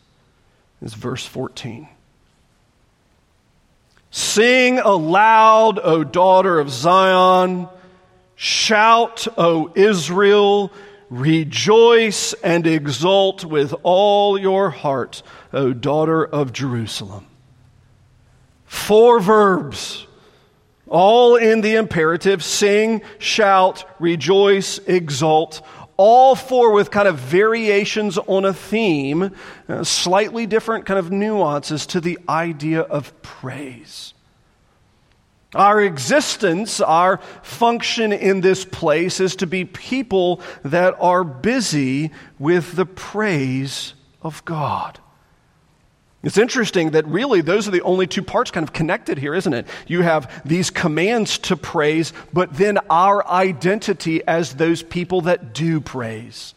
is 0.80 0.94
verse 0.94 1.24
14. 1.24 1.88
Sing 4.12 4.78
aloud, 4.78 5.80
O 5.82 6.04
daughter 6.04 6.60
of 6.60 6.68
Zion. 6.68 7.66
Shout, 8.36 9.26
O 9.38 9.72
Israel. 9.74 10.70
Rejoice 11.08 12.34
and 12.34 12.66
exult 12.66 13.44
with 13.44 13.74
all 13.82 14.38
your 14.38 14.68
heart, 14.68 15.22
O 15.52 15.72
daughter 15.72 16.24
of 16.24 16.52
Jerusalem. 16.52 17.26
Four 18.66 19.20
verbs, 19.20 20.06
all 20.88 21.36
in 21.36 21.62
the 21.62 21.76
imperative 21.76 22.44
sing, 22.44 23.00
shout, 23.18 23.84
rejoice, 23.98 24.78
exult 24.78 25.62
all 25.96 26.34
four 26.34 26.72
with 26.72 26.90
kind 26.90 27.06
of 27.06 27.18
variations 27.18 28.18
on 28.18 28.44
a 28.44 28.52
theme, 28.52 29.30
uh, 29.68 29.84
slightly 29.84 30.46
different 30.46 30.86
kind 30.86 30.98
of 30.98 31.10
nuances 31.10 31.86
to 31.86 32.00
the 32.00 32.18
idea 32.28 32.80
of 32.80 33.20
praise. 33.22 34.14
Our 35.54 35.82
existence, 35.82 36.80
our 36.80 37.18
function 37.42 38.12
in 38.12 38.40
this 38.40 38.64
place 38.64 39.20
is 39.20 39.36
to 39.36 39.46
be 39.46 39.66
people 39.66 40.40
that 40.62 40.96
are 40.98 41.24
busy 41.24 42.10
with 42.38 42.74
the 42.74 42.86
praise 42.86 43.92
of 44.22 44.42
God. 44.46 44.98
It's 46.22 46.38
interesting 46.38 46.90
that 46.90 47.06
really 47.06 47.40
those 47.40 47.66
are 47.66 47.72
the 47.72 47.82
only 47.82 48.06
two 48.06 48.22
parts 48.22 48.52
kind 48.52 48.62
of 48.66 48.72
connected 48.72 49.18
here, 49.18 49.34
isn't 49.34 49.52
it? 49.52 49.66
You 49.88 50.02
have 50.02 50.42
these 50.44 50.70
commands 50.70 51.38
to 51.38 51.56
praise, 51.56 52.12
but 52.32 52.54
then 52.54 52.78
our 52.88 53.26
identity 53.26 54.22
as 54.26 54.54
those 54.54 54.82
people 54.82 55.22
that 55.22 55.52
do 55.52 55.80
praise. 55.80 56.54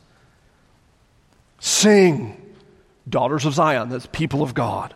Sing, 1.59 2.39
daughters 3.09 3.45
of 3.45 3.55
Zion, 3.55 3.89
that's 3.89 4.05
people 4.05 4.43
of 4.43 4.53
God. 4.53 4.93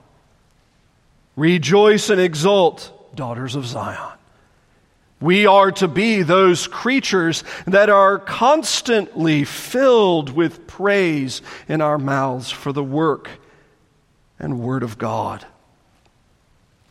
Rejoice 1.35 2.11
and 2.11 2.21
exult, 2.21 3.15
daughters 3.15 3.55
of 3.55 3.65
Zion. 3.65 4.13
We 5.19 5.47
are 5.47 5.71
to 5.73 5.88
be 5.88 6.21
those 6.21 6.67
creatures 6.67 7.43
that 7.65 7.89
are 7.89 8.19
constantly 8.19 9.45
filled 9.45 10.29
with 10.29 10.67
praise 10.67 11.41
in 11.67 11.81
our 11.81 11.97
mouths 11.97 12.51
for 12.51 12.71
the 12.71 12.83
work 12.83 13.29
and 14.39 14.60
Word 14.60 14.84
of 14.84 14.98
God. 14.98 15.46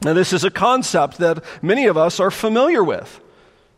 Now, 0.03 0.13
this 0.13 0.33
is 0.33 0.45
a 0.45 0.51
concept 0.51 1.19
that 1.19 1.43
many 1.63 1.87
of 1.87 1.97
us 1.97 2.21
are 2.21 2.31
familiar 2.31 2.85
with. 2.85 3.21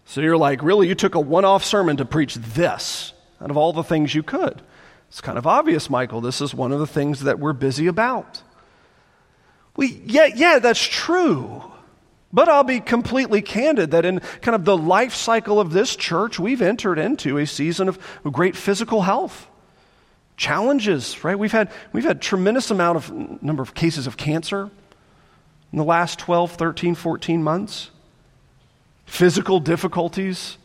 So 0.04 0.20
you're 0.20 0.36
like, 0.36 0.62
really, 0.62 0.88
you 0.88 0.94
took 0.94 1.14
a 1.14 1.20
one 1.20 1.44
off 1.44 1.64
sermon 1.64 1.96
to 1.98 2.04
preach 2.04 2.34
this 2.34 3.12
out 3.40 3.50
of 3.50 3.56
all 3.56 3.72
the 3.72 3.84
things 3.84 4.14
you 4.14 4.22
could. 4.22 4.60
It's 5.08 5.20
kind 5.20 5.38
of 5.38 5.46
obvious, 5.46 5.88
Michael. 5.88 6.20
This 6.20 6.40
is 6.40 6.54
one 6.54 6.72
of 6.72 6.78
the 6.78 6.86
things 6.86 7.20
that 7.20 7.38
we're 7.38 7.52
busy 7.52 7.86
about. 7.86 8.42
We, 9.76 10.02
yeah, 10.04 10.26
yeah, 10.26 10.58
that's 10.58 10.82
true. 10.82 11.62
But 12.32 12.48
I'll 12.48 12.64
be 12.64 12.80
completely 12.80 13.42
candid 13.42 13.90
that 13.90 14.04
in 14.04 14.20
kind 14.40 14.54
of 14.54 14.64
the 14.64 14.76
life 14.76 15.14
cycle 15.14 15.58
of 15.58 15.72
this 15.72 15.96
church, 15.96 16.38
we've 16.38 16.62
entered 16.62 16.98
into 16.98 17.38
a 17.38 17.46
season 17.46 17.88
of 17.88 17.98
great 18.24 18.56
physical 18.56 19.02
health 19.02 19.48
challenges, 20.40 21.22
right? 21.22 21.38
We've 21.38 21.52
had, 21.52 21.70
we've 21.92 22.02
had 22.02 22.22
tremendous 22.22 22.70
amount 22.70 22.96
of 22.96 23.42
number 23.42 23.62
of 23.62 23.74
cases 23.74 24.06
of 24.06 24.16
cancer 24.16 24.70
in 25.70 25.78
the 25.78 25.84
last 25.84 26.18
12, 26.18 26.52
13, 26.52 26.94
14 26.94 27.42
months. 27.42 27.90
Physical 29.04 29.60
difficulties. 29.60 30.56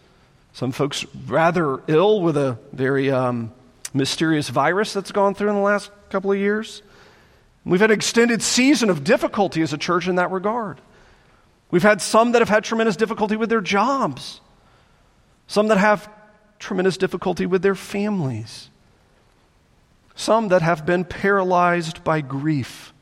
Some 0.54 0.72
folks 0.72 1.06
rather 1.28 1.82
ill 1.88 2.22
with 2.22 2.38
a 2.38 2.58
very 2.72 3.12
um, 3.12 3.52
mysterious 3.94 4.48
virus 4.48 4.94
that's 4.94 5.12
gone 5.12 5.36
through 5.36 5.50
in 5.50 5.56
the 5.56 5.62
last 5.62 5.92
couple 6.10 6.32
of 6.32 6.38
years. 6.38 6.82
We've 7.66 7.82
had 7.82 7.92
an 7.92 7.96
extended 7.96 8.42
season 8.42 8.90
of 8.90 9.04
difficulty 9.04 9.62
as 9.62 9.74
a 9.74 9.78
church 9.78 10.08
in 10.08 10.16
that 10.16 10.32
regard. 10.32 10.80
We've 11.70 11.84
had 11.84 12.02
some 12.02 12.32
that 12.32 12.40
have 12.40 12.48
had 12.48 12.64
tremendous 12.64 12.96
difficulty 12.96 13.36
with 13.36 13.50
their 13.50 13.60
jobs, 13.60 14.40
some 15.48 15.68
that 15.68 15.80
have 15.80 16.10
tremendous 16.60 16.96
difficulty 16.96 17.46
with 17.46 17.62
their 17.62 17.76
families, 17.76 18.70
some 20.16 20.48
that 20.48 20.62
have 20.62 20.86
been 20.86 21.04
paralyzed 21.04 22.04
by 22.04 22.22
grief 22.22 22.94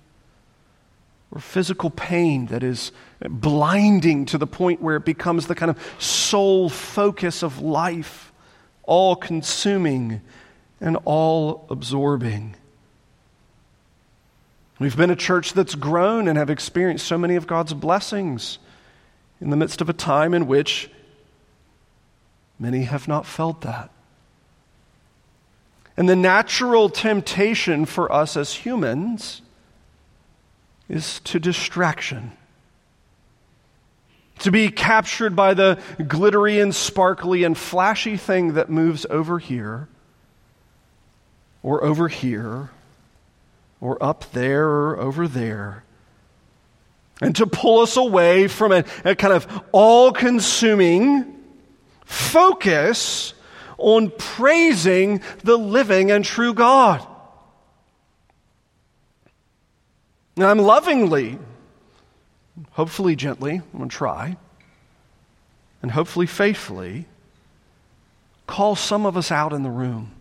or 1.31 1.39
physical 1.39 1.89
pain 1.89 2.47
that 2.47 2.63
is 2.63 2.91
blinding 3.21 4.25
to 4.25 4.37
the 4.37 4.47
point 4.47 4.81
where 4.81 4.97
it 4.97 5.05
becomes 5.05 5.47
the 5.47 5.55
kind 5.55 5.69
of 5.69 5.95
sole 5.99 6.69
focus 6.69 7.43
of 7.43 7.59
life, 7.59 8.31
all 8.83 9.15
consuming 9.15 10.21
and 10.81 10.97
all 11.05 11.65
absorbing. 11.69 12.55
We've 14.79 14.97
been 14.97 15.11
a 15.11 15.15
church 15.15 15.53
that's 15.53 15.75
grown 15.75 16.27
and 16.27 16.37
have 16.37 16.49
experienced 16.49 17.07
so 17.07 17.17
many 17.17 17.35
of 17.35 17.47
God's 17.47 17.73
blessings 17.73 18.59
in 19.39 19.49
the 19.49 19.55
midst 19.55 19.81
of 19.81 19.89
a 19.89 19.93
time 19.93 20.33
in 20.33 20.45
which 20.45 20.89
many 22.59 22.83
have 22.83 23.07
not 23.07 23.25
felt 23.25 23.61
that. 23.61 23.92
And 25.95 26.09
the 26.09 26.15
natural 26.15 26.89
temptation 26.89 27.85
for 27.85 28.11
us 28.11 28.35
as 28.35 28.53
humans 28.53 29.41
is 30.89 31.19
to 31.21 31.39
distraction. 31.39 32.31
To 34.39 34.51
be 34.51 34.69
captured 34.69 35.35
by 35.35 35.53
the 35.53 35.79
glittery 36.07 36.59
and 36.59 36.73
sparkly 36.73 37.43
and 37.43 37.57
flashy 37.57 38.17
thing 38.17 38.53
that 38.53 38.69
moves 38.69 39.05
over 39.09 39.37
here, 39.39 39.87
or 41.61 41.83
over 41.83 42.07
here, 42.07 42.71
or 43.79 44.03
up 44.03 44.25
there, 44.31 44.67
or 44.67 44.99
over 44.99 45.27
there. 45.27 45.83
And 47.21 47.35
to 47.35 47.45
pull 47.45 47.81
us 47.81 47.95
away 47.95 48.47
from 48.47 48.71
a, 48.71 48.83
a 49.05 49.15
kind 49.15 49.33
of 49.33 49.47
all 49.71 50.11
consuming 50.11 51.39
focus 52.05 53.32
on 53.83 54.11
praising 54.17 55.21
the 55.43 55.57
living 55.57 56.09
and 56.09 56.23
true 56.23 56.53
God. 56.53 57.05
And 60.35 60.45
I'm 60.45 60.59
lovingly, 60.59 61.37
hopefully 62.71 63.15
gently, 63.15 63.55
I'm 63.55 63.77
going 63.77 63.89
to 63.89 63.95
try, 63.95 64.37
and 65.81 65.91
hopefully 65.91 66.25
faithfully, 66.25 67.05
call 68.47 68.75
some 68.75 69.05
of 69.05 69.15
us 69.15 69.31
out 69.31 69.53
in 69.53 69.63
the 69.63 69.69
room. 69.69 70.11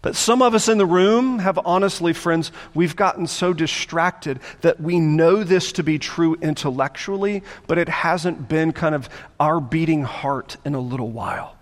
But 0.00 0.16
some 0.16 0.42
of 0.42 0.52
us 0.52 0.68
in 0.68 0.78
the 0.78 0.86
room 0.86 1.38
have 1.38 1.60
honestly, 1.64 2.12
friends, 2.12 2.50
we've 2.74 2.96
gotten 2.96 3.28
so 3.28 3.52
distracted 3.52 4.40
that 4.62 4.80
we 4.80 4.98
know 4.98 5.44
this 5.44 5.70
to 5.72 5.84
be 5.84 6.00
true 6.00 6.36
intellectually, 6.42 7.44
but 7.68 7.78
it 7.78 7.88
hasn't 7.88 8.48
been 8.48 8.72
kind 8.72 8.96
of 8.96 9.08
our 9.38 9.60
beating 9.60 10.02
heart 10.02 10.56
in 10.64 10.74
a 10.74 10.80
little 10.80 11.10
while. 11.10 11.56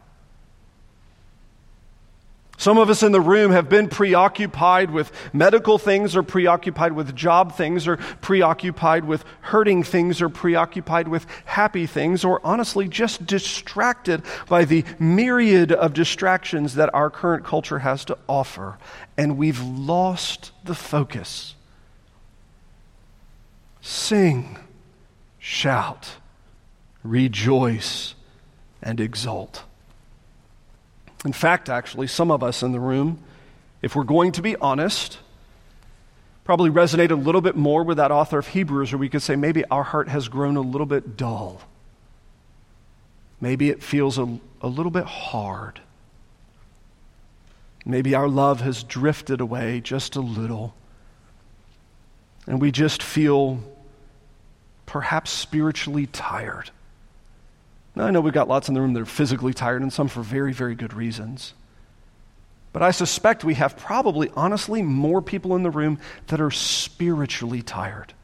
Some 2.60 2.76
of 2.76 2.90
us 2.90 3.02
in 3.02 3.12
the 3.12 3.22
room 3.22 3.52
have 3.52 3.70
been 3.70 3.88
preoccupied 3.88 4.90
with 4.90 5.10
medical 5.32 5.78
things, 5.78 6.14
or 6.14 6.22
preoccupied 6.22 6.92
with 6.92 7.16
job 7.16 7.56
things, 7.56 7.88
or 7.88 7.96
preoccupied 7.96 9.06
with 9.06 9.24
hurting 9.40 9.82
things, 9.82 10.20
or 10.20 10.28
preoccupied 10.28 11.08
with 11.08 11.24
happy 11.46 11.86
things, 11.86 12.22
or 12.22 12.38
honestly 12.44 12.86
just 12.86 13.24
distracted 13.24 14.22
by 14.46 14.66
the 14.66 14.84
myriad 14.98 15.72
of 15.72 15.94
distractions 15.94 16.74
that 16.74 16.92
our 16.92 17.08
current 17.08 17.46
culture 17.46 17.78
has 17.78 18.04
to 18.04 18.18
offer. 18.28 18.76
And 19.16 19.38
we've 19.38 19.62
lost 19.62 20.52
the 20.62 20.74
focus. 20.74 21.54
Sing, 23.80 24.58
shout, 25.38 26.16
rejoice, 27.02 28.14
and 28.82 29.00
exult. 29.00 29.64
In 31.24 31.32
fact, 31.32 31.68
actually, 31.68 32.06
some 32.06 32.30
of 32.30 32.42
us 32.42 32.62
in 32.62 32.72
the 32.72 32.80
room, 32.80 33.22
if 33.82 33.94
we're 33.94 34.04
going 34.04 34.32
to 34.32 34.42
be 34.42 34.56
honest, 34.56 35.18
probably 36.44 36.70
resonate 36.70 37.10
a 37.10 37.14
little 37.14 37.40
bit 37.40 37.56
more 37.56 37.84
with 37.84 37.98
that 37.98 38.10
author 38.10 38.38
of 38.38 38.48
Hebrews, 38.48 38.92
or 38.92 38.98
we 38.98 39.08
could 39.08 39.22
say 39.22 39.36
maybe 39.36 39.64
our 39.66 39.82
heart 39.82 40.08
has 40.08 40.28
grown 40.28 40.56
a 40.56 40.62
little 40.62 40.86
bit 40.86 41.16
dull. 41.16 41.60
Maybe 43.40 43.70
it 43.70 43.82
feels 43.82 44.18
a, 44.18 44.38
a 44.60 44.68
little 44.68 44.90
bit 44.90 45.04
hard. 45.04 45.80
Maybe 47.84 48.14
our 48.14 48.28
love 48.28 48.60
has 48.60 48.82
drifted 48.82 49.40
away 49.40 49.80
just 49.80 50.16
a 50.16 50.20
little. 50.20 50.74
And 52.46 52.60
we 52.60 52.70
just 52.70 53.02
feel 53.02 53.62
perhaps 54.86 55.30
spiritually 55.30 56.06
tired. 56.06 56.70
Now, 57.94 58.06
I 58.06 58.10
know 58.10 58.20
we've 58.20 58.32
got 58.32 58.48
lots 58.48 58.68
in 58.68 58.74
the 58.74 58.80
room 58.80 58.92
that 58.94 59.00
are 59.00 59.06
physically 59.06 59.52
tired, 59.52 59.82
and 59.82 59.92
some 59.92 60.08
for 60.08 60.22
very, 60.22 60.52
very 60.52 60.74
good 60.74 60.94
reasons. 60.94 61.54
But 62.72 62.82
I 62.82 62.92
suspect 62.92 63.42
we 63.42 63.54
have 63.54 63.76
probably, 63.76 64.30
honestly, 64.36 64.80
more 64.80 65.20
people 65.20 65.56
in 65.56 65.64
the 65.64 65.70
room 65.70 65.98
that 66.28 66.40
are 66.40 66.52
spiritually 66.52 67.62
tired. 67.62 68.14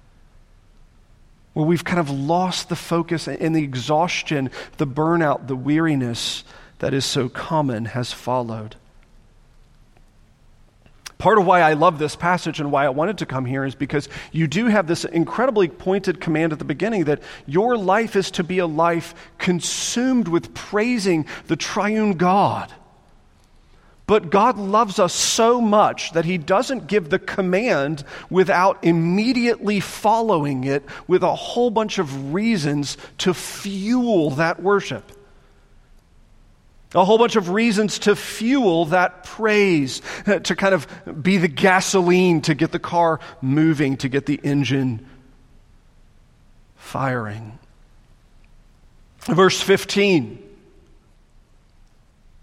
Where 1.52 1.66
we've 1.66 1.84
kind 1.84 1.98
of 1.98 2.10
lost 2.10 2.68
the 2.68 2.76
focus 2.76 3.26
and 3.26 3.56
the 3.56 3.64
exhaustion, 3.64 4.50
the 4.76 4.86
burnout, 4.86 5.48
the 5.48 5.56
weariness 5.56 6.44
that 6.78 6.94
is 6.94 7.04
so 7.04 7.28
common 7.28 7.86
has 7.86 8.12
followed. 8.12 8.76
Part 11.18 11.38
of 11.38 11.46
why 11.46 11.62
I 11.62 11.72
love 11.72 11.98
this 11.98 12.14
passage 12.14 12.60
and 12.60 12.70
why 12.70 12.84
I 12.84 12.90
wanted 12.90 13.18
to 13.18 13.26
come 13.26 13.46
here 13.46 13.64
is 13.64 13.74
because 13.74 14.08
you 14.32 14.46
do 14.46 14.66
have 14.66 14.86
this 14.86 15.04
incredibly 15.04 15.68
pointed 15.68 16.20
command 16.20 16.52
at 16.52 16.58
the 16.58 16.64
beginning 16.64 17.04
that 17.04 17.22
your 17.46 17.78
life 17.78 18.16
is 18.16 18.30
to 18.32 18.44
be 18.44 18.58
a 18.58 18.66
life 18.66 19.14
consumed 19.38 20.28
with 20.28 20.52
praising 20.52 21.24
the 21.46 21.56
triune 21.56 22.12
God. 22.12 22.70
But 24.06 24.30
God 24.30 24.58
loves 24.58 24.98
us 24.98 25.14
so 25.14 25.60
much 25.60 26.12
that 26.12 26.26
He 26.26 26.38
doesn't 26.38 26.86
give 26.86 27.08
the 27.08 27.18
command 27.18 28.04
without 28.30 28.84
immediately 28.84 29.80
following 29.80 30.64
it 30.64 30.84
with 31.08 31.22
a 31.22 31.34
whole 31.34 31.70
bunch 31.70 31.98
of 31.98 32.34
reasons 32.34 32.98
to 33.18 33.32
fuel 33.32 34.30
that 34.30 34.62
worship 34.62 35.15
a 36.94 37.04
whole 37.04 37.18
bunch 37.18 37.36
of 37.36 37.50
reasons 37.50 37.98
to 38.00 38.16
fuel 38.16 38.86
that 38.86 39.24
praise, 39.24 40.02
eh, 40.26 40.38
to 40.38 40.54
kind 40.56 40.74
of 40.74 40.86
be 41.22 41.36
the 41.36 41.48
gasoline 41.48 42.40
to 42.42 42.54
get 42.54 42.72
the 42.72 42.78
car 42.78 43.20
moving, 43.42 43.96
to 43.98 44.08
get 44.08 44.26
the 44.26 44.40
engine 44.42 45.06
firing. 46.76 47.58
Verse 49.20 49.60
15 49.60 50.45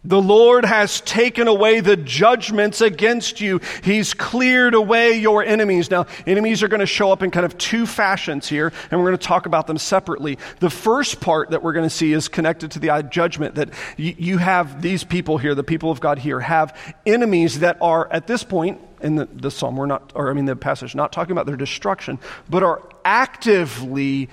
the 0.05 0.21
Lord 0.21 0.65
has 0.65 1.01
taken 1.01 1.47
away 1.47 1.79
the 1.79 1.95
judgments 1.95 2.81
against 2.81 3.39
you. 3.39 3.61
He's 3.83 4.13
cleared 4.13 4.73
away 4.73 5.13
your 5.19 5.43
enemies. 5.43 5.89
Now, 5.89 6.07
enemies 6.27 6.61
are 6.63 6.67
going 6.67 6.81
to 6.81 6.85
show 6.85 7.11
up 7.11 7.23
in 7.23 7.31
kind 7.31 7.45
of 7.45 7.57
two 7.57 7.85
fashions 7.85 8.47
here, 8.47 8.73
and 8.91 8.99
we're 8.99 9.07
going 9.07 9.17
to 9.17 9.27
talk 9.27 9.45
about 9.45 9.67
them 9.67 9.77
separately. 9.77 10.37
The 10.59 10.69
first 10.69 11.21
part 11.21 11.51
that 11.51 11.63
we're 11.63 11.73
going 11.73 11.85
to 11.85 11.95
see 11.95 12.11
is 12.13 12.27
connected 12.27 12.71
to 12.71 12.79
the 12.79 13.07
judgment 13.09 13.55
that 13.55 13.69
you 13.97 14.37
have 14.37 14.81
these 14.81 15.03
people 15.03 15.37
here, 15.37 15.55
the 15.55 15.63
people 15.63 15.91
of 15.91 15.99
God 15.99 16.19
here, 16.19 16.39
have 16.39 16.77
enemies 17.05 17.59
that 17.59 17.77
are 17.81 18.11
at 18.11 18.27
this 18.27 18.43
point 18.43 18.81
in 19.01 19.15
the, 19.15 19.25
the 19.25 19.51
psalm, 19.51 19.75
we're 19.75 19.85
not, 19.85 20.13
or 20.15 20.29
I 20.29 20.33
mean 20.33 20.45
the 20.45 20.55
passage, 20.55 20.95
not 20.95 21.11
talking 21.11 21.33
about 21.33 21.45
their 21.45 21.57
destruction, 21.57 22.19
but 22.49 22.63
are 22.63 22.81
actively 23.03 24.29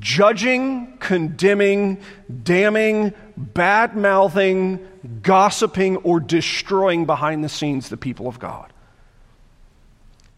judging, 0.00 0.96
condemning, 0.98 2.00
damning, 2.42 3.14
bad 3.36 3.96
mouthing, 3.96 4.86
gossiping, 5.22 5.96
or 5.98 6.20
destroying 6.20 7.06
behind 7.06 7.44
the 7.44 7.48
scenes 7.48 7.88
the 7.88 7.96
people 7.96 8.26
of 8.26 8.38
God. 8.38 8.72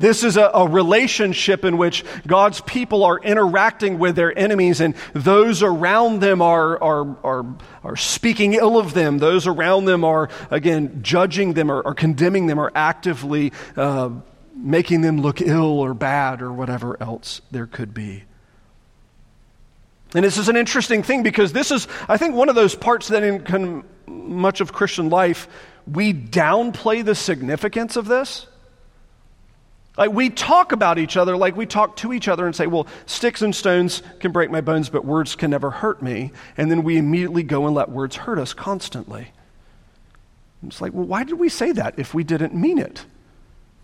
This 0.00 0.24
is 0.24 0.38
a, 0.38 0.50
a, 0.54 0.66
relationship 0.66 1.62
in 1.62 1.76
which 1.76 2.06
God's 2.26 2.62
people 2.62 3.04
are 3.04 3.18
interacting 3.18 3.98
with 3.98 4.16
their 4.16 4.36
enemies, 4.36 4.80
and 4.80 4.94
those 5.12 5.62
around 5.62 6.20
them 6.20 6.40
are, 6.40 6.82
are, 6.82 7.16
are, 7.22 7.56
are 7.84 7.96
speaking 7.96 8.54
ill 8.54 8.78
of 8.78 8.94
them. 8.94 9.18
Those 9.18 9.46
around 9.46 9.84
them 9.84 10.02
are, 10.02 10.30
again, 10.50 11.00
judging 11.02 11.52
them 11.52 11.70
or, 11.70 11.82
or 11.82 11.94
condemning 11.94 12.46
them 12.46 12.58
or 12.58 12.72
actively 12.74 13.52
uh, 13.76 14.08
making 14.54 15.02
them 15.02 15.20
look 15.20 15.42
ill 15.42 15.78
or 15.78 15.92
bad 15.92 16.40
or 16.40 16.50
whatever 16.50 16.96
else 17.02 17.42
there 17.50 17.66
could 17.66 17.92
be. 17.92 18.24
And 20.14 20.24
this 20.24 20.38
is 20.38 20.48
an 20.48 20.56
interesting 20.56 21.02
thing 21.02 21.22
because 21.22 21.52
this 21.52 21.70
is, 21.70 21.86
I 22.08 22.16
think, 22.16 22.34
one 22.34 22.48
of 22.48 22.54
those 22.54 22.74
parts 22.74 23.08
that 23.08 23.22
in 23.22 23.84
much 24.06 24.60
of 24.60 24.72
Christian 24.72 25.08
life, 25.08 25.48
we 25.90 26.12
downplay 26.12 27.04
the 27.04 27.14
significance 27.14 27.96
of 27.96 28.06
this. 28.06 28.46
Like 29.96 30.12
we 30.12 30.30
talk 30.30 30.72
about 30.72 30.98
each 30.98 31.16
other 31.16 31.36
like 31.36 31.56
we 31.56 31.66
talk 31.66 31.96
to 31.96 32.12
each 32.12 32.28
other 32.28 32.46
and 32.46 32.54
say, 32.56 32.66
well, 32.66 32.86
sticks 33.06 33.42
and 33.42 33.54
stones 33.54 34.02
can 34.18 34.32
break 34.32 34.50
my 34.50 34.60
bones, 34.60 34.88
but 34.88 35.04
words 35.04 35.36
can 35.36 35.50
never 35.50 35.70
hurt 35.70 36.00
me. 36.00 36.32
And 36.56 36.70
then 36.70 36.82
we 36.82 36.96
immediately 36.96 37.42
go 37.42 37.66
and 37.66 37.74
let 37.74 37.90
words 37.90 38.16
hurt 38.16 38.38
us 38.38 38.54
constantly. 38.54 39.28
It's 40.66 40.80
like, 40.80 40.92
well, 40.92 41.06
why 41.06 41.24
did 41.24 41.38
we 41.38 41.48
say 41.48 41.72
that 41.72 41.98
if 41.98 42.14
we 42.14 42.24
didn't 42.24 42.54
mean 42.54 42.78
it, 42.78 43.04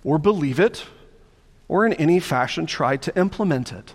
or 0.04 0.18
believe 0.18 0.60
it, 0.60 0.86
or 1.68 1.86
in 1.86 1.92
any 1.94 2.20
fashion 2.20 2.66
try 2.66 2.96
to 2.98 3.18
implement 3.18 3.72
it? 3.72 3.94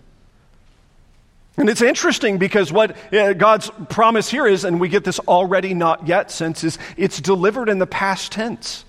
And 1.57 1.69
it's 1.69 1.81
interesting 1.81 2.37
because 2.37 2.71
what 2.71 2.95
uh, 3.13 3.33
God's 3.33 3.69
promise 3.89 4.29
here 4.29 4.47
is, 4.47 4.63
and 4.63 4.79
we 4.79 4.89
get 4.89 5.03
this 5.03 5.19
already 5.19 5.73
not 5.73 6.07
yet 6.07 6.31
sense, 6.31 6.63
is 6.63 6.79
it's 6.97 7.19
delivered 7.19 7.69
in 7.69 7.77
the 7.77 7.87
past 7.87 8.31
tense. 8.31 8.85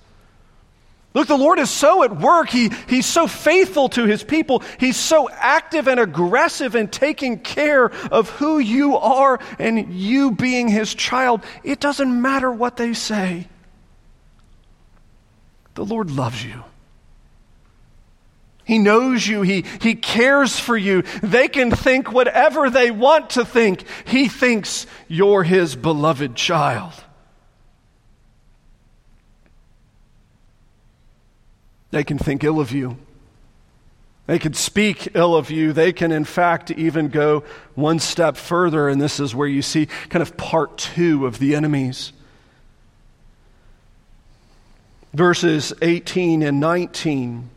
Look, 1.14 1.29
the 1.29 1.37
Lord 1.37 1.59
is 1.59 1.68
so 1.68 2.03
at 2.05 2.16
work. 2.16 2.48
He, 2.48 2.70
he's 2.88 3.05
so 3.05 3.27
faithful 3.27 3.90
to 3.90 4.07
his 4.07 4.22
people. 4.22 4.62
He's 4.79 4.96
so 4.96 5.29
active 5.29 5.87
and 5.87 6.01
aggressive 6.01 6.75
in 6.75 6.88
taking 6.88 7.40
care 7.40 7.87
of 8.11 8.31
who 8.31 8.59
you 8.59 8.96
are 8.96 9.38
and 9.59 9.92
you 9.92 10.31
being 10.31 10.68
his 10.68 10.94
child. 10.94 11.42
It 11.64 11.81
doesn't 11.81 12.22
matter 12.22 12.51
what 12.51 12.77
they 12.77 12.94
say. 12.94 13.48
The 15.75 15.85
Lord 15.85 16.11
loves 16.11 16.42
you. 16.42 16.64
He 18.72 18.78
knows 18.78 19.26
you. 19.26 19.42
He, 19.42 19.66
he 19.82 19.94
cares 19.94 20.58
for 20.58 20.74
you. 20.74 21.02
They 21.22 21.48
can 21.48 21.70
think 21.70 22.11
whatever 22.11 22.70
they 22.70 22.90
want 22.90 23.28
to 23.30 23.44
think. 23.44 23.85
He 24.06 24.28
thinks 24.28 24.87
you're 25.08 25.42
his 25.42 25.76
beloved 25.76 26.35
child. 26.37 26.94
They 31.90 32.02
can 32.02 32.16
think 32.16 32.44
ill 32.44 32.61
of 32.61 32.72
you. 32.72 32.96
They 34.26 34.38
can 34.38 34.54
speak 34.54 35.14
ill 35.14 35.37
of 35.37 35.50
you. 35.50 35.74
They 35.74 35.92
can, 35.92 36.11
in 36.11 36.24
fact, 36.24 36.70
even 36.70 37.08
go 37.08 37.44
one 37.74 37.98
step 37.98 38.38
further. 38.38 38.88
And 38.88 38.98
this 38.98 39.20
is 39.20 39.35
where 39.35 39.48
you 39.48 39.61
see 39.61 39.85
kind 40.08 40.22
of 40.22 40.38
part 40.38 40.78
two 40.78 41.26
of 41.26 41.38
the 41.38 41.54
enemies. 41.54 42.14
Verses 45.12 45.74
18 45.82 46.42
and 46.42 46.58
19 46.58 47.50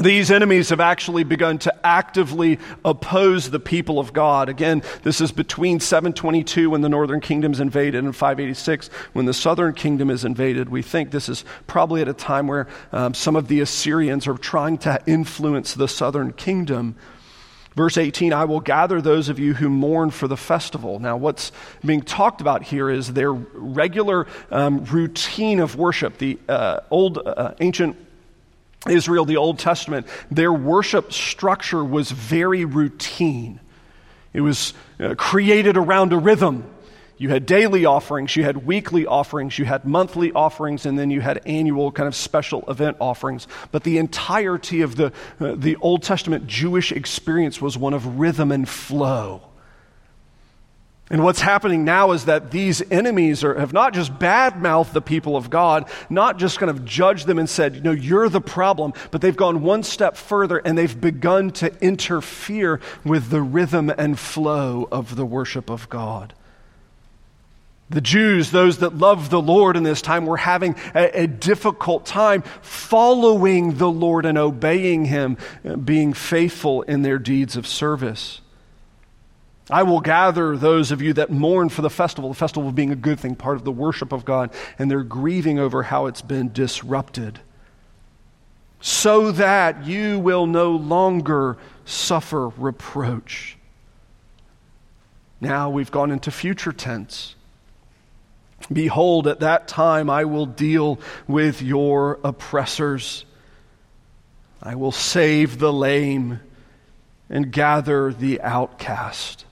these 0.00 0.30
enemies 0.30 0.70
have 0.70 0.80
actually 0.80 1.22
begun 1.22 1.58
to 1.58 1.86
actively 1.86 2.58
oppose 2.82 3.50
the 3.50 3.60
people 3.60 3.98
of 3.98 4.14
God. 4.14 4.48
Again, 4.48 4.82
this 5.02 5.20
is 5.20 5.32
between 5.32 5.80
722 5.80 6.70
when 6.70 6.80
the 6.80 6.88
northern 6.88 7.20
kingdom 7.20 7.52
is 7.52 7.60
invaded 7.60 8.02
and 8.02 8.16
586 8.16 8.88
when 9.12 9.26
the 9.26 9.34
southern 9.34 9.74
kingdom 9.74 10.08
is 10.08 10.24
invaded. 10.24 10.70
We 10.70 10.80
think 10.80 11.10
this 11.10 11.28
is 11.28 11.44
probably 11.66 12.00
at 12.00 12.08
a 12.08 12.14
time 12.14 12.46
where 12.46 12.68
um, 12.90 13.12
some 13.12 13.36
of 13.36 13.48
the 13.48 13.60
Assyrians 13.60 14.26
are 14.26 14.38
trying 14.38 14.78
to 14.78 14.98
influence 15.06 15.74
the 15.74 15.88
southern 15.88 16.32
kingdom. 16.32 16.96
Verse 17.76 17.98
18, 17.98 18.32
I 18.32 18.46
will 18.46 18.60
gather 18.60 19.02
those 19.02 19.28
of 19.28 19.38
you 19.38 19.52
who 19.52 19.68
mourn 19.68 20.10
for 20.10 20.26
the 20.26 20.38
festival. 20.38 21.00
Now, 21.00 21.18
what's 21.18 21.52
being 21.84 22.00
talked 22.00 22.40
about 22.40 22.62
here 22.62 22.88
is 22.88 23.12
their 23.12 23.32
regular 23.32 24.26
um, 24.50 24.84
routine 24.86 25.60
of 25.60 25.76
worship. 25.76 26.16
The 26.16 26.38
uh, 26.48 26.80
old 26.90 27.18
uh, 27.18 27.54
ancient 27.60 27.96
Israel, 28.88 29.24
the 29.24 29.36
Old 29.36 29.58
Testament, 29.58 30.06
their 30.30 30.52
worship 30.52 31.12
structure 31.12 31.84
was 31.84 32.10
very 32.10 32.64
routine. 32.64 33.60
It 34.32 34.40
was 34.40 34.74
uh, 34.98 35.14
created 35.16 35.76
around 35.76 36.12
a 36.12 36.18
rhythm. 36.18 36.68
You 37.16 37.28
had 37.28 37.46
daily 37.46 37.84
offerings, 37.84 38.34
you 38.34 38.42
had 38.42 38.66
weekly 38.66 39.06
offerings, 39.06 39.56
you 39.56 39.64
had 39.64 39.84
monthly 39.84 40.32
offerings, 40.32 40.86
and 40.86 40.98
then 40.98 41.10
you 41.10 41.20
had 41.20 41.40
annual 41.46 41.92
kind 41.92 42.08
of 42.08 42.16
special 42.16 42.64
event 42.66 42.96
offerings. 42.98 43.46
But 43.70 43.84
the 43.84 43.98
entirety 43.98 44.80
of 44.80 44.96
the, 44.96 45.12
uh, 45.38 45.54
the 45.56 45.76
Old 45.76 46.02
Testament 46.02 46.48
Jewish 46.48 46.90
experience 46.90 47.60
was 47.60 47.78
one 47.78 47.94
of 47.94 48.18
rhythm 48.18 48.50
and 48.50 48.68
flow. 48.68 49.51
And 51.12 51.22
what's 51.22 51.42
happening 51.42 51.84
now 51.84 52.12
is 52.12 52.24
that 52.24 52.50
these 52.50 52.82
enemies 52.90 53.44
are, 53.44 53.58
have 53.60 53.74
not 53.74 53.92
just 53.92 54.14
badmouthed 54.14 54.94
the 54.94 55.02
people 55.02 55.36
of 55.36 55.50
God, 55.50 55.86
not 56.08 56.38
just 56.38 56.58
kind 56.58 56.70
of 56.70 56.86
judged 56.86 57.26
them 57.26 57.38
and 57.38 57.48
said, 57.48 57.76
you 57.76 57.82
know, 57.82 57.90
you're 57.90 58.30
the 58.30 58.40
problem, 58.40 58.94
but 59.10 59.20
they've 59.20 59.36
gone 59.36 59.60
one 59.60 59.82
step 59.82 60.16
further 60.16 60.56
and 60.56 60.76
they've 60.78 60.98
begun 60.98 61.50
to 61.50 61.70
interfere 61.84 62.80
with 63.04 63.28
the 63.28 63.42
rhythm 63.42 63.90
and 63.90 64.18
flow 64.18 64.88
of 64.90 65.14
the 65.14 65.26
worship 65.26 65.68
of 65.68 65.86
God. 65.90 66.32
The 67.90 68.00
Jews, 68.00 68.50
those 68.50 68.78
that 68.78 68.96
love 68.96 69.28
the 69.28 69.42
Lord 69.42 69.76
in 69.76 69.82
this 69.82 70.00
time, 70.00 70.24
were 70.24 70.38
having 70.38 70.76
a, 70.94 71.24
a, 71.24 71.26
difficult 71.26 72.06
time 72.06 72.40
following 72.62 73.76
the 73.76 73.90
Lord 73.90 74.24
and 74.24 74.38
obeying 74.38 75.04
Him, 75.04 75.36
uh, 75.62 75.76
being 75.76 76.14
faithful 76.14 76.80
in 76.80 77.02
their 77.02 77.18
deeds 77.18 77.54
of 77.54 77.66
service. 77.66 78.40
I 79.70 79.84
will 79.84 80.00
gather 80.00 80.56
those 80.56 80.90
of 80.90 81.00
you 81.00 81.12
that 81.14 81.30
mourn 81.30 81.68
for 81.68 81.82
the 81.82 81.90
festival, 81.90 82.30
the 82.30 82.36
festival 82.36 82.72
being 82.72 82.90
a 82.90 82.96
good 82.96 83.20
thing, 83.20 83.36
part 83.36 83.56
of 83.56 83.64
the 83.64 83.72
worship 83.72 84.12
of 84.12 84.24
God, 84.24 84.50
and 84.78 84.90
they're 84.90 85.04
grieving 85.04 85.58
over 85.58 85.84
how 85.84 86.06
it's 86.06 86.22
been 86.22 86.52
disrupted, 86.52 87.38
so 88.80 89.30
that 89.32 89.86
you 89.86 90.18
will 90.18 90.46
no 90.46 90.72
longer 90.72 91.56
suffer 91.84 92.48
reproach. 92.48 93.56
Now 95.40 95.70
we've 95.70 95.90
gone 95.90 96.10
into 96.10 96.30
future 96.30 96.72
tense. 96.72 97.36
Behold, 98.72 99.26
at 99.26 99.40
that 99.40 99.68
time 99.68 100.10
I 100.10 100.24
will 100.24 100.46
deal 100.46 101.00
with 101.26 101.62
your 101.62 102.18
oppressors. 102.24 103.24
I 104.62 104.74
will 104.74 104.92
save 104.92 105.58
the 105.58 105.72
lame 105.72 106.40
and 107.28 107.50
gather 107.50 108.12
the 108.12 108.40
outcast. 108.40 109.46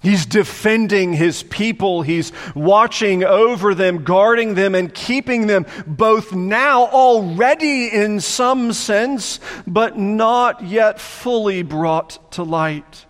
He's 0.00 0.26
defending 0.26 1.12
his 1.12 1.42
people. 1.42 2.02
He's 2.02 2.30
watching 2.54 3.24
over 3.24 3.74
them, 3.74 4.04
guarding 4.04 4.54
them, 4.54 4.76
and 4.76 4.94
keeping 4.94 5.48
them 5.48 5.66
both 5.86 6.32
now 6.32 6.86
already 6.86 7.88
in 7.88 8.20
some 8.20 8.72
sense, 8.72 9.40
but 9.66 9.98
not 9.98 10.62
yet 10.62 11.00
fully 11.00 11.62
brought 11.64 12.32
to 12.32 12.44
light. 12.44 13.06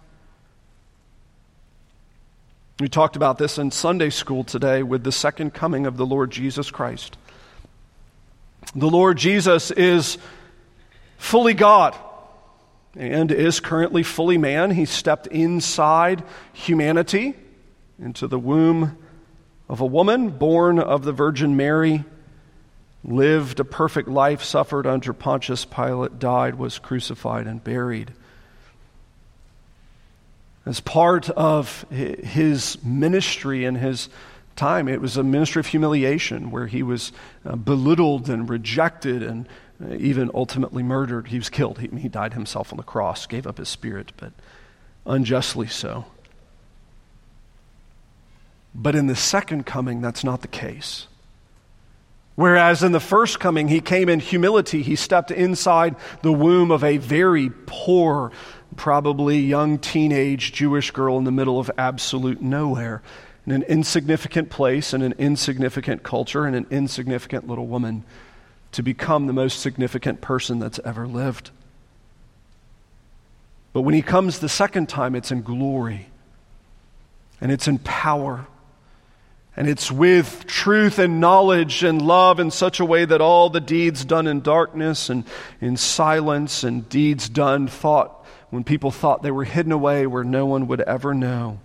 We 2.80 2.88
talked 2.88 3.16
about 3.16 3.36
this 3.36 3.58
in 3.58 3.70
Sunday 3.70 4.08
school 4.08 4.44
today 4.44 4.82
with 4.82 5.04
the 5.04 5.12
second 5.12 5.52
coming 5.52 5.84
of 5.84 5.98
the 5.98 6.06
Lord 6.06 6.30
Jesus 6.30 6.70
Christ. 6.70 7.18
The 8.74 8.88
Lord 8.88 9.18
Jesus 9.18 9.70
is 9.70 10.16
fully 11.18 11.54
God 11.54 11.94
and 12.98 13.30
is 13.30 13.60
currently 13.60 14.02
fully 14.02 14.36
man. 14.36 14.72
He 14.72 14.84
stepped 14.84 15.28
inside 15.28 16.24
humanity 16.52 17.34
into 18.02 18.26
the 18.26 18.38
womb 18.38 18.98
of 19.68 19.80
a 19.80 19.86
woman 19.86 20.30
born 20.30 20.80
of 20.80 21.04
the 21.04 21.12
Virgin 21.12 21.56
Mary, 21.56 22.04
lived 23.04 23.60
a 23.60 23.64
perfect 23.64 24.08
life, 24.08 24.42
suffered 24.42 24.86
under 24.86 25.12
Pontius 25.12 25.64
Pilate, 25.64 26.18
died, 26.18 26.56
was 26.56 26.78
crucified, 26.78 27.46
and 27.46 27.62
buried. 27.62 28.12
As 30.66 30.80
part 30.80 31.30
of 31.30 31.86
his 31.90 32.82
ministry 32.82 33.64
and 33.64 33.76
his 33.76 34.08
time, 34.56 34.88
it 34.88 35.00
was 35.00 35.16
a 35.16 35.22
ministry 35.22 35.60
of 35.60 35.66
humiliation 35.66 36.50
where 36.50 36.66
he 36.66 36.82
was 36.82 37.12
uh, 37.46 37.54
belittled 37.54 38.28
and 38.28 38.48
rejected 38.48 39.22
and 39.22 39.48
even 39.96 40.30
ultimately 40.34 40.82
murdered. 40.82 41.28
He 41.28 41.38
was 41.38 41.48
killed. 41.48 41.78
He, 41.78 41.88
he 41.98 42.08
died 42.08 42.34
himself 42.34 42.72
on 42.72 42.76
the 42.76 42.82
cross, 42.82 43.26
gave 43.26 43.46
up 43.46 43.58
his 43.58 43.68
spirit, 43.68 44.12
but 44.16 44.32
unjustly 45.06 45.68
so. 45.68 46.06
But 48.74 48.94
in 48.94 49.06
the 49.06 49.16
second 49.16 49.66
coming, 49.66 50.00
that's 50.00 50.24
not 50.24 50.42
the 50.42 50.48
case. 50.48 51.06
Whereas 52.34 52.84
in 52.84 52.92
the 52.92 53.00
first 53.00 53.40
coming, 53.40 53.66
he 53.66 53.80
came 53.80 54.08
in 54.08 54.20
humility. 54.20 54.82
He 54.82 54.94
stepped 54.94 55.32
inside 55.32 55.96
the 56.22 56.32
womb 56.32 56.70
of 56.70 56.84
a 56.84 56.98
very 56.98 57.50
poor, 57.66 58.30
probably 58.76 59.38
young 59.38 59.78
teenage 59.78 60.52
Jewish 60.52 60.92
girl 60.92 61.18
in 61.18 61.24
the 61.24 61.32
middle 61.32 61.58
of 61.58 61.70
absolute 61.76 62.40
nowhere, 62.40 63.02
in 63.44 63.52
an 63.52 63.62
insignificant 63.64 64.50
place, 64.50 64.94
in 64.94 65.02
an 65.02 65.14
insignificant 65.18 66.04
culture, 66.04 66.46
in 66.46 66.54
an 66.54 66.66
insignificant 66.70 67.48
little 67.48 67.66
woman 67.66 68.04
to 68.72 68.82
become 68.82 69.26
the 69.26 69.32
most 69.32 69.60
significant 69.60 70.20
person 70.20 70.58
that's 70.58 70.80
ever 70.84 71.06
lived. 71.06 71.50
But 73.72 73.82
when 73.82 73.94
he 73.94 74.02
comes 74.02 74.38
the 74.38 74.48
second 74.48 74.88
time, 74.88 75.14
it's 75.14 75.30
in 75.30 75.42
glory 75.42 76.08
and 77.40 77.52
it's 77.52 77.68
in 77.68 77.78
power. 77.78 78.46
And 79.56 79.68
it's 79.68 79.90
with 79.90 80.46
truth 80.46 80.98
and 80.98 81.20
knowledge 81.20 81.82
and 81.82 82.00
love 82.00 82.38
in 82.38 82.50
such 82.50 82.78
a 82.78 82.84
way 82.84 83.04
that 83.04 83.20
all 83.20 83.50
the 83.50 83.60
deeds 83.60 84.04
done 84.04 84.26
in 84.26 84.40
darkness 84.40 85.10
and 85.10 85.24
in 85.60 85.76
silence 85.76 86.62
and 86.62 86.88
deeds 86.88 87.28
done 87.28 87.66
thought 87.66 88.24
when 88.50 88.64
people 88.64 88.90
thought 88.90 89.22
they 89.22 89.30
were 89.30 89.44
hidden 89.44 89.72
away 89.72 90.06
where 90.06 90.24
no 90.24 90.46
one 90.46 90.68
would 90.68 90.80
ever 90.80 91.12
know 91.12 91.58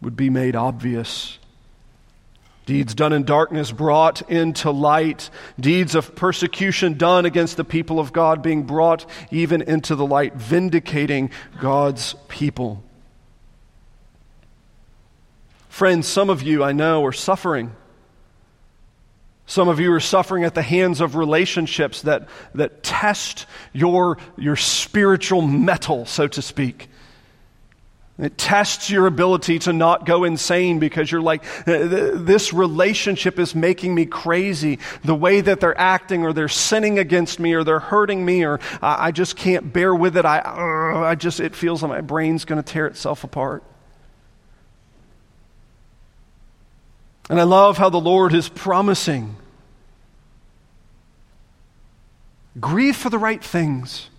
would 0.00 0.16
be 0.16 0.30
made 0.30 0.56
obvious 0.56 1.38
Deeds 2.64 2.94
done 2.94 3.12
in 3.12 3.24
darkness 3.24 3.72
brought 3.72 4.22
into 4.30 4.70
light. 4.70 5.30
Deeds 5.58 5.94
of 5.94 6.14
persecution 6.14 6.94
done 6.94 7.26
against 7.26 7.56
the 7.56 7.64
people 7.64 7.98
of 7.98 8.12
God 8.12 8.42
being 8.42 8.62
brought 8.62 9.04
even 9.30 9.62
into 9.62 9.96
the 9.96 10.06
light, 10.06 10.34
vindicating 10.34 11.30
God's 11.60 12.14
people. 12.28 12.82
Friends, 15.68 16.06
some 16.06 16.30
of 16.30 16.42
you 16.42 16.62
I 16.62 16.72
know 16.72 17.04
are 17.04 17.12
suffering 17.12 17.72
Some 19.46 19.68
of 19.68 19.80
you 19.80 19.92
are 19.92 20.00
suffering 20.00 20.44
at 20.44 20.54
the 20.54 20.62
hands 20.62 21.00
of 21.00 21.16
relationships 21.16 22.02
that, 22.02 22.28
that 22.54 22.82
test 22.82 23.46
your, 23.72 24.18
your 24.38 24.56
spiritual 24.56 25.42
mettle, 25.42 26.06
so 26.06 26.26
to 26.28 26.40
speak. 26.40 26.88
It 28.18 28.36
tests 28.36 28.90
your 28.90 29.06
ability 29.06 29.58
to 29.60 29.72
not 29.72 30.04
go 30.04 30.24
insane 30.24 30.78
because 30.78 31.10
you're 31.10 31.22
like, 31.22 31.42
this 31.64 32.52
relationship 32.52 33.38
is 33.38 33.54
making 33.54 33.94
me 33.94 34.06
crazy. 34.06 34.78
The 35.02 35.14
way 35.14 35.40
that 35.40 35.60
they're 35.60 35.78
acting, 35.78 36.24
or 36.24 36.32
they're 36.32 36.48
sinning 36.48 36.98
against 36.98 37.40
me, 37.40 37.54
or 37.54 37.64
they're 37.64 37.80
hurting 37.80 38.24
me, 38.24 38.44
or 38.44 38.60
I 38.82 39.12
just 39.12 39.36
can't 39.36 39.72
bear 39.72 39.94
with 39.94 40.16
it. 40.16 40.24
I, 40.24 40.40
uh, 40.40 41.00
I 41.00 41.14
just, 41.14 41.40
it 41.40 41.56
feels 41.56 41.82
like 41.82 41.88
my 41.88 42.00
brain's 42.02 42.44
going 42.44 42.62
to 42.62 42.72
tear 42.72 42.86
itself 42.86 43.24
apart. 43.24 43.64
And 47.30 47.40
I 47.40 47.44
love 47.44 47.78
how 47.78 47.88
the 47.88 48.00
Lord 48.00 48.34
is 48.34 48.48
promising 48.48 49.36
grieve 52.60 52.96
for 52.96 53.08
the 53.08 53.18
right 53.18 53.42
things. 53.42 54.10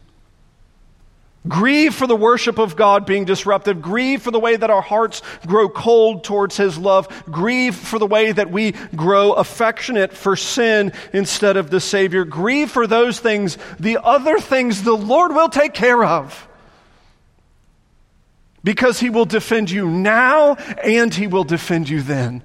Grieve 1.48 1.94
for 1.94 2.08
the 2.08 2.16
worship 2.16 2.58
of 2.58 2.78
God 2.78 3.06
being 3.06 3.26
disrupted. 3.26 3.82
Grieve 3.82 4.22
for 4.22 4.32
the 4.32 4.40
way 4.40 4.56
that 4.56 4.70
our 4.70 4.82
hearts 4.82 5.22
grow 5.46 5.68
cold 5.68 6.24
towards 6.24 6.56
His 6.56 6.78
love. 6.78 7.08
Grieve 7.26 7.76
for 7.76 8.00
the 8.00 8.08
way 8.08 8.32
that 8.32 8.50
we 8.50 8.72
grow 8.96 9.34
affectionate 9.34 10.14
for 10.14 10.38
sin 10.38 10.94
instead 11.12 11.58
of 11.58 11.70
the 11.70 11.82
Savior. 11.82 12.24
Grieve 12.24 12.72
for 12.72 12.88
those 12.88 13.20
things. 13.20 13.58
The 13.78 13.98
other 14.02 14.40
things 14.40 14.84
the 14.84 14.94
Lord 14.96 15.34
will 15.34 15.50
take 15.50 15.74
care 15.74 16.04
of. 16.04 16.48
Because 18.64 19.02
He 19.02 19.10
will 19.10 19.26
defend 19.26 19.70
you 19.70 19.90
now 19.90 20.54
and 20.54 21.14
He 21.14 21.28
will 21.28 21.44
defend 21.44 21.90
you 21.90 22.02
then. 22.02 22.42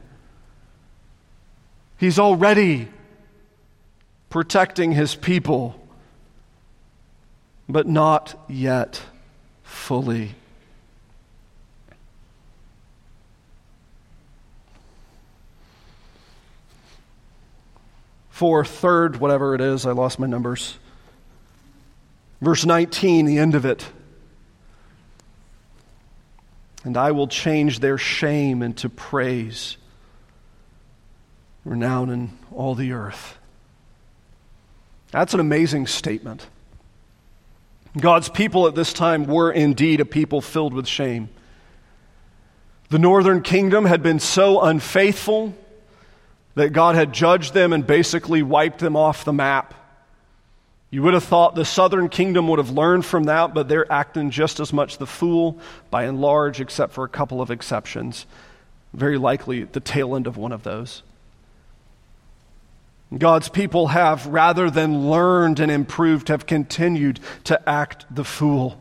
He's 1.99 2.19
already 2.19 2.89
protecting 4.29 4.91
His 4.91 5.15
people 5.15 5.78
but 7.69 7.87
not 7.87 8.35
yet 8.49 9.03
fully. 9.63 10.35
For 18.31 18.65
third, 18.65 19.17
whatever 19.17 19.55
it 19.55 19.61
is, 19.61 19.85
I 19.85 19.91
lost 19.91 20.19
my 20.19 20.27
numbers. 20.27 20.79
Verse 22.41 22.65
19, 22.65 23.27
the 23.27 23.37
end 23.37 23.55
of 23.55 23.65
it. 23.65 23.85
And 26.85 26.97
I 26.97 27.11
will 27.11 27.27
change 27.27 27.81
their 27.81 27.99
shame 27.99 28.63
into 28.63 28.89
praise, 28.89 29.77
renown 31.65 32.11
in 32.11 32.39
all 32.55 32.77
the 32.77 32.93
earth. 32.93 33.37
That's 35.11 35.35
an 35.35 35.41
amazing 35.41 35.89
statement. 35.89 36.47
God's 37.97 38.29
people 38.29 38.67
at 38.67 38.75
this 38.75 38.93
time 38.93 39.25
were 39.25 39.51
indeed 39.51 40.01
a 40.01 40.05
people 40.05 40.41
filled 40.41 40.75
with 40.75 40.87
shame. 40.87 41.29
The 42.91 42.99
northern 42.99 43.43
kingdom 43.43 43.85
had 43.85 44.03
been 44.03 44.19
so 44.19 44.61
unfaithful 44.63 45.55
that 46.55 46.71
God 46.71 46.95
had 46.95 47.13
judged 47.13 47.55
them 47.55 47.73
and 47.73 47.87
basically 47.87 48.43
wiped 48.43 48.79
them 48.79 48.97
off 48.97 49.25
the 49.25 49.33
map. 49.33 49.75
You 50.91 51.03
would 51.03 51.15
have 51.15 51.25
thought 51.25 51.55
the 51.55 51.67
southern 51.67 52.09
kingdom 52.09 52.49
would 52.49 52.59
have 52.59 52.71
learned 52.71 53.05
from 53.05 53.25
that, 53.25 53.53
but 53.53 53.69
they're 53.69 53.91
acting 53.93 54.31
just 54.31 54.59
as 54.59 54.73
much 54.73 54.97
the 54.97 55.07
fool 55.07 55.59
by 55.91 56.05
and 56.05 56.21
large, 56.21 56.61
except 56.61 56.95
for 56.95 57.05
a 57.05 57.09
couple 57.09 57.43
of 57.43 57.51
exceptions. 57.51 58.27
Very 58.95 59.19
likely 59.19 59.65
the 59.65 59.81
tail 59.81 60.17
end 60.17 60.27
of 60.27 60.39
one 60.39 60.53
of 60.53 60.63
those. 60.63 61.03
God's 63.17 63.49
people 63.49 63.89
have, 63.89 64.27
rather 64.27 64.71
than 64.71 65.09
learned 65.09 65.61
and 65.61 65.73
improved, 65.73 66.29
have 66.29 66.47
continued 66.47 67.21
to 67.45 67.69
act 67.69 68.05
the 68.11 68.25
fool. 68.25 68.79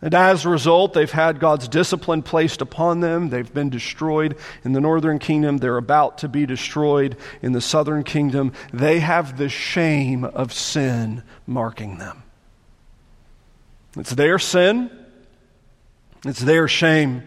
And 0.00 0.14
as 0.14 0.44
a 0.44 0.48
result, 0.48 0.94
they've 0.94 1.10
had 1.10 1.40
God's 1.40 1.68
discipline 1.68 2.22
placed 2.22 2.62
upon 2.62 3.00
them. 3.00 3.30
They've 3.30 3.52
been 3.52 3.68
destroyed 3.68 4.36
in 4.64 4.72
the 4.72 4.80
northern 4.80 5.18
kingdom. 5.18 5.58
They're 5.58 5.76
about 5.76 6.18
to 6.18 6.28
be 6.28 6.46
destroyed 6.46 7.16
in 7.42 7.52
the 7.52 7.60
southern 7.60 8.04
kingdom. 8.04 8.52
They 8.72 9.00
have 9.00 9.36
the 9.36 9.48
shame 9.48 10.24
of 10.24 10.52
sin 10.52 11.22
marking 11.46 11.98
them. 11.98 12.22
It's 13.96 14.14
their 14.14 14.38
sin, 14.38 14.90
it's 16.24 16.40
their 16.40 16.68
shame 16.68 17.24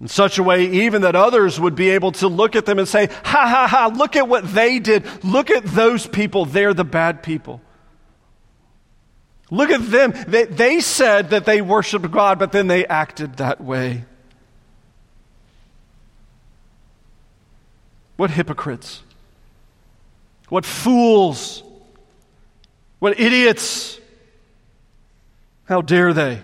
in 0.00 0.08
such 0.08 0.38
a 0.38 0.42
way 0.42 0.66
even 0.66 1.02
that 1.02 1.16
others 1.16 1.58
would 1.58 1.74
be 1.74 1.90
able 1.90 2.12
to 2.12 2.28
look 2.28 2.54
at 2.54 2.66
them 2.66 2.78
and 2.78 2.86
say, 2.86 3.06
ha 3.06 3.46
ha 3.48 3.66
ha, 3.68 3.92
look 3.94 4.14
at 4.14 4.28
what 4.28 4.52
they 4.52 4.78
did. 4.78 5.04
Look 5.24 5.50
at 5.50 5.64
those 5.64 6.06
people. 6.06 6.44
They're 6.44 6.74
the 6.74 6.84
bad 6.84 7.22
people. 7.22 7.62
Look 9.50 9.70
at 9.70 9.90
them. 9.90 10.12
They, 10.26 10.44
they 10.44 10.80
said 10.80 11.30
that 11.30 11.44
they 11.44 11.62
worshiped 11.62 12.10
God, 12.10 12.38
but 12.38 12.52
then 12.52 12.66
they 12.66 12.84
acted 12.84 13.36
that 13.36 13.60
way. 13.60 14.04
What 18.16 18.30
hypocrites. 18.30 19.02
What 20.48 20.64
fools. 20.64 21.62
What 22.98 23.18
idiots. 23.20 23.98
How 25.64 25.80
dare 25.80 26.12
they? 26.12 26.42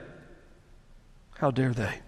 How 1.37 1.51
dare 1.51 1.73
they? 1.73 2.01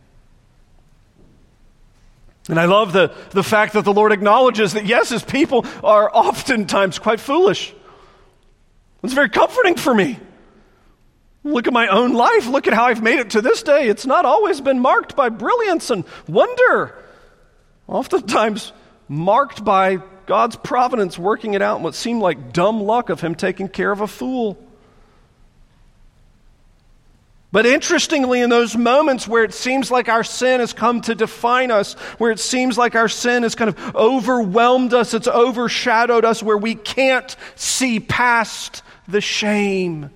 And 2.48 2.60
I 2.60 2.66
love 2.66 2.92
the, 2.92 3.14
the 3.30 3.42
fact 3.42 3.72
that 3.72 3.84
the 3.84 3.92
Lord 3.92 4.12
acknowledges 4.12 4.74
that, 4.74 4.84
yes, 4.84 5.08
his 5.08 5.22
people 5.22 5.64
are 5.82 6.10
oftentimes 6.14 6.98
quite 6.98 7.20
foolish. 7.20 7.74
It's 9.02 9.14
very 9.14 9.30
comforting 9.30 9.76
for 9.76 9.94
me. 9.94 10.18
Look 11.42 11.66
at 11.66 11.72
my 11.72 11.88
own 11.88 12.14
life. 12.14 12.46
Look 12.46 12.66
at 12.66 12.74
how 12.74 12.84
I've 12.84 13.02
made 13.02 13.18
it 13.18 13.30
to 13.30 13.42
this 13.42 13.62
day. 13.62 13.88
It's 13.88 14.06
not 14.06 14.24
always 14.24 14.60
been 14.60 14.80
marked 14.80 15.14
by 15.14 15.28
brilliance 15.28 15.90
and 15.90 16.04
wonder. 16.26 16.94
Oftentimes 17.86 18.72
marked 19.08 19.64
by 19.64 19.98
God's 20.26 20.56
providence 20.56 21.18
working 21.18 21.52
it 21.52 21.60
out 21.60 21.78
in 21.78 21.82
what 21.82 21.94
seemed 21.94 22.22
like 22.22 22.52
dumb 22.52 22.82
luck 22.82 23.10
of 23.10 23.20
him 23.20 23.34
taking 23.34 23.68
care 23.68 23.92
of 23.92 24.00
a 24.00 24.06
fool. 24.06 24.58
But 27.54 27.66
interestingly, 27.66 28.40
in 28.40 28.50
those 28.50 28.76
moments 28.76 29.28
where 29.28 29.44
it 29.44 29.54
seems 29.54 29.88
like 29.88 30.08
our 30.08 30.24
sin 30.24 30.58
has 30.58 30.72
come 30.72 31.02
to 31.02 31.14
define 31.14 31.70
us, 31.70 31.92
where 32.18 32.32
it 32.32 32.40
seems 32.40 32.76
like 32.76 32.96
our 32.96 33.08
sin 33.08 33.44
has 33.44 33.54
kind 33.54 33.68
of 33.68 33.94
overwhelmed 33.94 34.92
us, 34.92 35.14
it's 35.14 35.28
overshadowed 35.28 36.24
us, 36.24 36.42
where 36.42 36.58
we 36.58 36.74
can't 36.74 37.36
see 37.54 38.00
past 38.00 38.82
the 39.06 39.20
shame, 39.20 40.10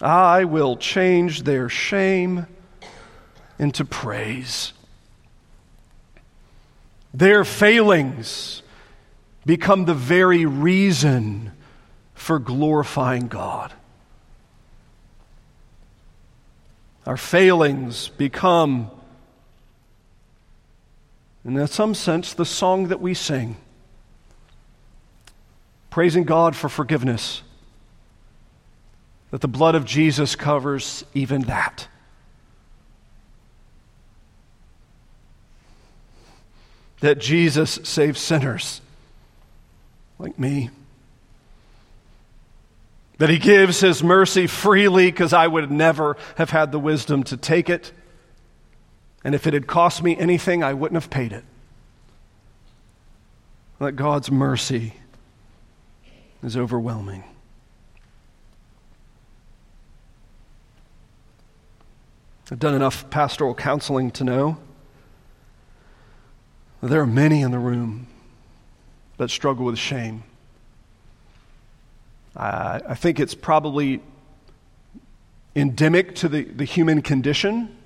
I 0.00 0.44
will 0.44 0.78
change 0.78 1.42
their 1.42 1.68
shame 1.68 2.46
into 3.58 3.84
praise. 3.84 4.72
Their 7.12 7.44
failings 7.44 8.62
become 9.44 9.84
the 9.84 9.92
very 9.92 10.46
reason 10.46 11.52
for 12.18 12.40
glorifying 12.40 13.28
God. 13.28 13.72
Our 17.06 17.16
failings 17.16 18.08
become, 18.08 18.90
in 21.44 21.64
some 21.68 21.94
sense, 21.94 22.34
the 22.34 22.44
song 22.44 22.88
that 22.88 23.00
we 23.00 23.14
sing, 23.14 23.56
praising 25.90 26.24
God 26.24 26.56
for 26.56 26.68
forgiveness, 26.68 27.42
that 29.30 29.40
the 29.40 29.48
blood 29.48 29.76
of 29.76 29.84
Jesus 29.84 30.34
covers 30.34 31.04
even 31.14 31.42
that. 31.42 31.86
That 37.00 37.20
Jesus 37.20 37.78
saves 37.84 38.20
sinners 38.20 38.80
like 40.18 40.36
me 40.36 40.70
that 43.18 43.28
He 43.28 43.38
gives 43.38 43.80
His 43.80 44.02
mercy 44.02 44.46
freely 44.46 45.10
because 45.10 45.32
I 45.32 45.46
would 45.46 45.70
never 45.70 46.16
have 46.36 46.50
had 46.50 46.72
the 46.72 46.78
wisdom 46.78 47.22
to 47.24 47.36
take 47.36 47.68
it. 47.68 47.92
And 49.24 49.34
if 49.34 49.46
it 49.46 49.52
had 49.52 49.66
cost 49.66 50.02
me 50.02 50.16
anything, 50.16 50.62
I 50.62 50.72
wouldn't 50.72 51.00
have 51.00 51.10
paid 51.10 51.32
it. 51.32 51.44
That 53.80 53.92
God's 53.92 54.30
mercy 54.30 54.94
is 56.42 56.56
overwhelming. 56.56 57.24
I've 62.50 62.58
done 62.58 62.74
enough 62.74 63.10
pastoral 63.10 63.54
counseling 63.54 64.10
to 64.12 64.24
know 64.24 64.56
that 66.80 66.88
there 66.88 67.02
are 67.02 67.06
many 67.06 67.42
in 67.42 67.50
the 67.50 67.58
room 67.58 68.06
that 69.18 69.28
struggle 69.28 69.66
with 69.66 69.78
shame. 69.78 70.22
Uh, 72.38 72.78
I 72.88 72.94
think 72.94 73.18
it's 73.18 73.34
probably 73.34 74.00
endemic 75.56 76.14
to 76.14 76.28
the, 76.28 76.44
the 76.44 76.64
human 76.64 77.02
condition. 77.02 77.76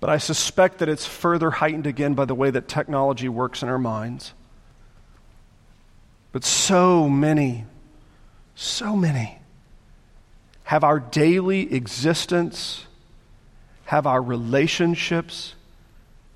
but 0.00 0.08
I 0.08 0.16
suspect 0.18 0.78
that 0.78 0.88
it's 0.88 1.06
further 1.06 1.50
heightened 1.50 1.86
again 1.86 2.14
by 2.14 2.24
the 2.24 2.34
way 2.34 2.50
that 2.50 2.66
technology 2.66 3.28
works 3.28 3.62
in 3.62 3.68
our 3.68 3.78
minds. 3.78 4.32
But 6.32 6.44
so 6.44 7.08
many, 7.08 7.66
so 8.54 8.96
many 8.96 9.38
have 10.64 10.82
our 10.82 10.98
daily 10.98 11.72
existence, 11.74 12.86
have 13.84 14.06
our 14.06 14.22
relationships, 14.22 15.54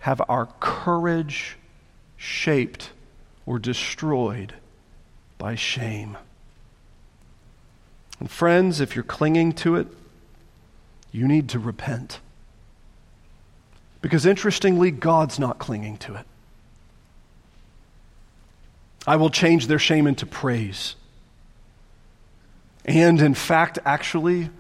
have 0.01 0.21
our 0.29 0.47
courage 0.61 1.57
shaped 2.19 2.91
or 3.47 3.59
destroyed 3.59 4.53
by 5.39 5.55
shame. 5.55 6.19
And 8.21 8.31
friends, 8.31 8.81
if 8.81 8.97
you're 8.97 9.05
clinging 9.05 9.53
to 9.55 9.77
it, 9.77 9.87
you 11.13 11.27
need 11.27 11.49
to 11.51 11.59
repent. 11.59 12.21
Because 14.01 14.27
interestingly, 14.27 14.91
God's 14.91 15.39
not 15.39 15.59
clinging 15.59 15.97
to 15.99 16.15
it. 16.17 16.27
I 19.07 19.17
will 19.17 19.31
change 19.31 19.67
their 19.67 19.79
shame 19.79 20.07
into 20.07 20.27
praise. 20.27 20.95
And 22.85 23.21
in 23.21 23.35
fact, 23.35 23.79
actually, 23.85 24.51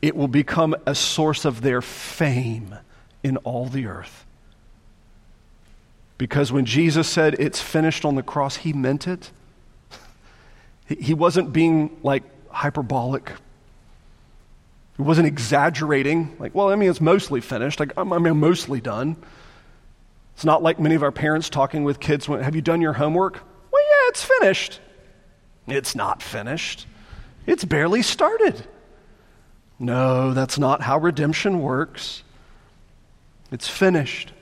it 0.00 0.14
will 0.14 0.28
become 0.28 0.76
a 0.86 0.94
source 0.94 1.44
of 1.44 1.60
their 1.60 1.82
fame 1.82 2.76
in 3.22 3.36
all 3.38 3.66
the 3.66 3.86
earth. 3.86 4.24
Because 6.16 6.50
when 6.50 6.64
Jesus 6.64 7.08
said 7.08 7.36
it's 7.38 7.60
finished 7.60 8.04
on 8.04 8.14
the 8.14 8.22
cross, 8.22 8.56
he 8.56 8.72
meant 8.72 9.06
it. 9.06 9.30
He 10.88 11.12
wasn't 11.12 11.52
being 11.52 11.98
like 12.02 12.22
hyperbolic. 12.50 13.30
It 14.98 15.02
wasn't 15.02 15.28
exaggerating. 15.28 16.36
Like, 16.38 16.54
well, 16.54 16.70
I 16.70 16.76
mean, 16.76 16.90
it's 16.90 17.00
mostly 17.00 17.40
finished. 17.40 17.78
Like, 17.78 17.92
I'm, 17.96 18.12
I'm 18.12 18.38
mostly 18.38 18.80
done. 18.80 19.16
It's 20.34 20.44
not 20.44 20.62
like 20.62 20.78
many 20.78 20.94
of 20.94 21.02
our 21.02 21.12
parents 21.12 21.48
talking 21.48 21.84
with 21.84 22.00
kids 22.00 22.28
when, 22.28 22.42
have 22.42 22.54
you 22.54 22.62
done 22.62 22.80
your 22.80 22.92
homework? 22.92 23.34
Well, 23.72 23.82
yeah, 23.82 24.08
it's 24.08 24.24
finished. 24.24 24.80
It's 25.66 25.94
not 25.94 26.22
finished. 26.22 26.86
It's 27.46 27.64
barely 27.64 28.02
started. 28.02 28.66
No, 29.78 30.34
that's 30.34 30.58
not 30.58 30.82
how 30.82 30.98
redemption 30.98 31.60
works. 31.60 32.22
It's 33.50 33.68
finished. 33.68 34.32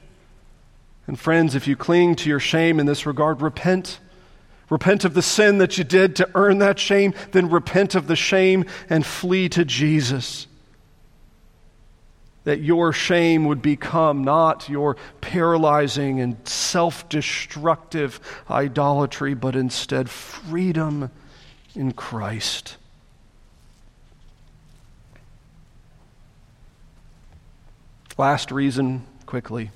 And 1.07 1.19
friends, 1.19 1.55
if 1.55 1.69
you 1.69 1.77
cling 1.77 2.17
to 2.17 2.29
your 2.29 2.41
shame 2.41 2.81
in 2.81 2.87
this 2.87 3.07
regard, 3.07 3.41
repent. 3.43 4.01
Repent 4.69 5.05
of 5.05 5.15
the 5.15 5.23
sin 5.23 5.59
that 5.59 5.79
you 5.79 5.85
did 5.85 6.17
to 6.17 6.29
earn 6.35 6.59
that 6.59 6.79
shame, 6.79 7.15
then 7.31 7.51
repent 7.51 7.95
of 7.95 8.09
the 8.09 8.17
shame 8.17 8.65
and 8.91 9.07
flee 9.07 9.49
to 9.51 9.65
Jesus. 9.65 10.49
That 12.45 12.61
your 12.61 12.93
shame 12.93 13.45
would 13.45 13.63
become 13.63 14.25
not 14.25 14.69
your 14.69 14.97
paralyzing 15.21 16.21
and 16.21 16.37
self 16.49 17.09
destructive 17.09 18.21
idolatry, 18.51 19.35
but 19.35 19.55
instead 19.55 20.11
freedom 20.11 21.11
in 21.75 21.93
Christ. 21.93 22.77
Last 28.19 28.51
reason, 28.51 29.05
quickly. 29.27 29.71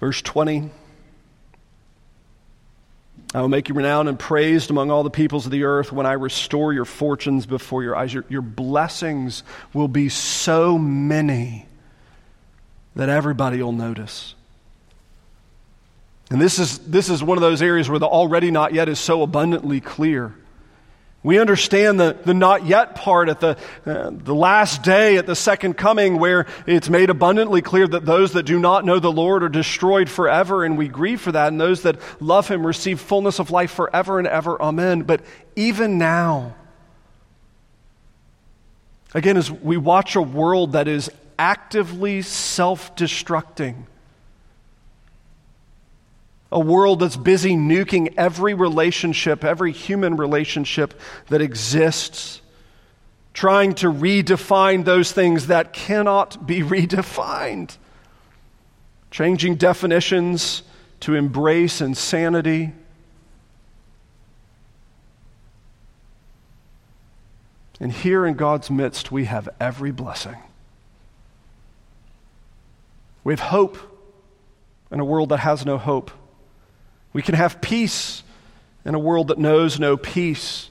Verse 0.00 0.20
20 0.20 0.70
I 3.34 3.40
will 3.40 3.48
make 3.48 3.68
you 3.68 3.74
renowned 3.74 4.08
and 4.08 4.18
praised 4.18 4.70
among 4.70 4.90
all 4.90 5.02
the 5.02 5.10
peoples 5.10 5.46
of 5.46 5.52
the 5.52 5.64
earth 5.64 5.90
when 5.90 6.04
I 6.04 6.12
restore 6.12 6.72
your 6.72 6.84
fortunes 6.84 7.46
before 7.46 7.82
your 7.82 7.96
eyes. 7.96 8.12
Your, 8.12 8.24
your 8.28 8.42
blessings 8.42 9.42
will 9.72 9.88
be 9.88 10.10
so 10.10 10.76
many 10.76 11.66
that 12.94 13.08
everybody 13.08 13.62
will 13.62 13.72
notice. 13.72 14.34
And 16.30 16.40
this 16.40 16.58
is, 16.58 16.78
this 16.80 17.08
is 17.08 17.22
one 17.22 17.38
of 17.38 17.42
those 17.42 17.62
areas 17.62 17.88
where 17.88 17.98
the 17.98 18.06
already 18.06 18.50
not 18.50 18.74
yet 18.74 18.88
is 18.88 18.98
so 18.98 19.22
abundantly 19.22 19.80
clear. 19.80 20.34
We 21.24 21.38
understand 21.38 22.00
the, 22.00 22.16
the 22.24 22.34
not 22.34 22.66
yet 22.66 22.96
part 22.96 23.28
at 23.28 23.38
the, 23.38 23.56
uh, 23.86 24.10
the 24.12 24.34
last 24.34 24.82
day, 24.82 25.18
at 25.18 25.26
the 25.26 25.36
second 25.36 25.74
coming, 25.74 26.18
where 26.18 26.46
it's 26.66 26.88
made 26.88 27.10
abundantly 27.10 27.62
clear 27.62 27.86
that 27.86 28.04
those 28.04 28.32
that 28.32 28.42
do 28.42 28.58
not 28.58 28.84
know 28.84 28.98
the 28.98 29.12
Lord 29.12 29.44
are 29.44 29.48
destroyed 29.48 30.10
forever, 30.10 30.64
and 30.64 30.76
we 30.76 30.88
grieve 30.88 31.20
for 31.20 31.30
that, 31.30 31.48
and 31.48 31.60
those 31.60 31.82
that 31.82 32.00
love 32.20 32.48
Him 32.48 32.66
receive 32.66 33.00
fullness 33.00 33.38
of 33.38 33.52
life 33.52 33.70
forever 33.70 34.18
and 34.18 34.26
ever. 34.26 34.60
Amen. 34.60 35.02
But 35.02 35.20
even 35.54 35.96
now, 35.96 36.56
again, 39.14 39.36
as 39.36 39.48
we 39.48 39.76
watch 39.76 40.16
a 40.16 40.22
world 40.22 40.72
that 40.72 40.88
is 40.88 41.08
actively 41.38 42.22
self 42.22 42.96
destructing, 42.96 43.86
a 46.52 46.60
world 46.60 47.00
that's 47.00 47.16
busy 47.16 47.54
nuking 47.54 48.12
every 48.16 48.52
relationship, 48.52 49.42
every 49.42 49.72
human 49.72 50.16
relationship 50.16 51.00
that 51.28 51.40
exists, 51.40 52.42
trying 53.32 53.74
to 53.74 53.90
redefine 53.90 54.84
those 54.84 55.10
things 55.12 55.46
that 55.46 55.72
cannot 55.72 56.46
be 56.46 56.60
redefined, 56.62 57.76
changing 59.10 59.56
definitions 59.56 60.62
to 61.00 61.14
embrace 61.14 61.80
insanity. 61.80 62.72
And 67.80 67.90
here 67.90 68.26
in 68.26 68.34
God's 68.34 68.70
midst, 68.70 69.10
we 69.10 69.24
have 69.24 69.48
every 69.58 69.90
blessing. 69.90 70.36
We 73.24 73.32
have 73.32 73.40
hope 73.40 73.78
in 74.90 75.00
a 75.00 75.04
world 75.04 75.30
that 75.30 75.38
has 75.38 75.64
no 75.64 75.78
hope. 75.78 76.10
We 77.12 77.22
can 77.22 77.34
have 77.34 77.60
peace 77.60 78.22
in 78.84 78.94
a 78.94 78.98
world 78.98 79.28
that 79.28 79.38
knows 79.38 79.78
no 79.78 79.96
peace. 79.96 80.68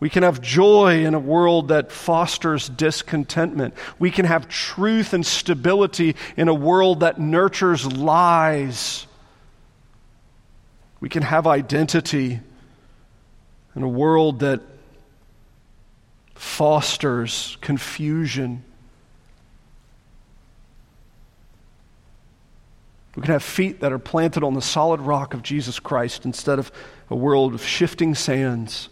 We 0.00 0.10
can 0.10 0.24
have 0.24 0.40
joy 0.40 1.04
in 1.04 1.14
a 1.14 1.18
world 1.20 1.68
that 1.68 1.92
fosters 1.92 2.68
discontentment. 2.68 3.74
We 3.98 4.10
can 4.10 4.24
have 4.24 4.48
truth 4.48 5.12
and 5.12 5.24
stability 5.24 6.16
in 6.36 6.48
a 6.48 6.54
world 6.54 7.00
that 7.00 7.20
nurtures 7.20 7.86
lies. 7.86 9.06
We 10.98 11.08
can 11.08 11.22
have 11.22 11.46
identity 11.46 12.40
in 13.76 13.82
a 13.82 13.88
world 13.88 14.40
that 14.40 14.60
fosters 16.34 17.56
confusion. 17.60 18.64
We 23.14 23.22
can 23.22 23.32
have 23.32 23.42
feet 23.42 23.80
that 23.80 23.92
are 23.92 23.98
planted 23.98 24.42
on 24.42 24.54
the 24.54 24.62
solid 24.62 25.00
rock 25.00 25.34
of 25.34 25.42
Jesus 25.42 25.78
Christ 25.78 26.24
instead 26.24 26.58
of 26.58 26.72
a 27.10 27.16
world 27.16 27.52
of 27.52 27.62
shifting 27.62 28.14
sands 28.14 28.88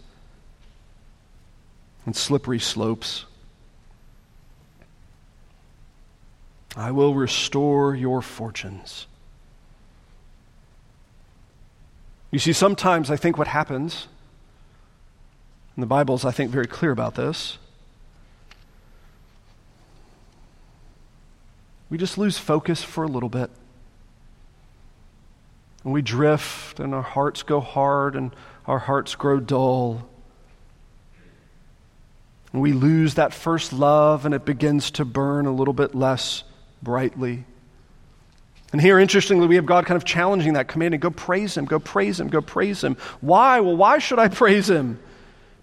and 2.05 2.15
slippery 2.15 2.59
slopes. 2.59 3.25
I 6.75 6.91
will 6.91 7.15
restore 7.15 7.95
your 7.95 8.21
fortunes. 8.21 9.07
You 12.29 12.39
see, 12.39 12.53
sometimes 12.53 13.11
I 13.11 13.17
think 13.17 13.37
what 13.37 13.47
happens, 13.47 14.07
and 15.75 15.83
the 15.83 15.87
Bible 15.87 16.15
is, 16.15 16.23
I 16.23 16.31
think, 16.31 16.49
very 16.49 16.67
clear 16.67 16.91
about 16.91 17.15
this. 17.15 17.57
We 21.89 21.97
just 21.97 22.17
lose 22.17 22.37
focus 22.37 22.83
for 22.83 23.03
a 23.03 23.07
little 23.07 23.27
bit. 23.27 23.51
And 25.83 25.93
we 25.93 26.01
drift, 26.01 26.79
and 26.79 26.93
our 26.93 27.01
hearts 27.01 27.43
go 27.43 27.59
hard, 27.59 28.15
and 28.15 28.35
our 28.65 28.79
hearts 28.79 29.15
grow 29.15 29.39
dull. 29.39 30.07
And 32.53 32.61
we 32.61 32.73
lose 32.73 33.15
that 33.15 33.33
first 33.33 33.73
love, 33.73 34.25
and 34.25 34.35
it 34.35 34.45
begins 34.45 34.91
to 34.91 35.05
burn 35.05 35.45
a 35.45 35.51
little 35.51 35.73
bit 35.73 35.95
less 35.95 36.43
brightly. 36.83 37.45
And 38.71 38.79
here, 38.79 38.99
interestingly, 38.99 39.47
we 39.47 39.55
have 39.55 39.65
God 39.65 39.85
kind 39.85 39.97
of 39.97 40.05
challenging 40.05 40.53
that, 40.53 40.67
commanding, 40.67 40.99
go 40.99 41.09
praise 41.09 41.57
Him, 41.57 41.65
go 41.65 41.79
praise 41.79 42.19
Him, 42.19 42.27
go 42.27 42.41
praise 42.41 42.83
Him. 42.83 42.95
Why? 43.19 43.59
Well, 43.59 43.75
why 43.75 43.97
should 43.97 44.19
I 44.19 44.27
praise 44.27 44.69
Him? 44.69 44.99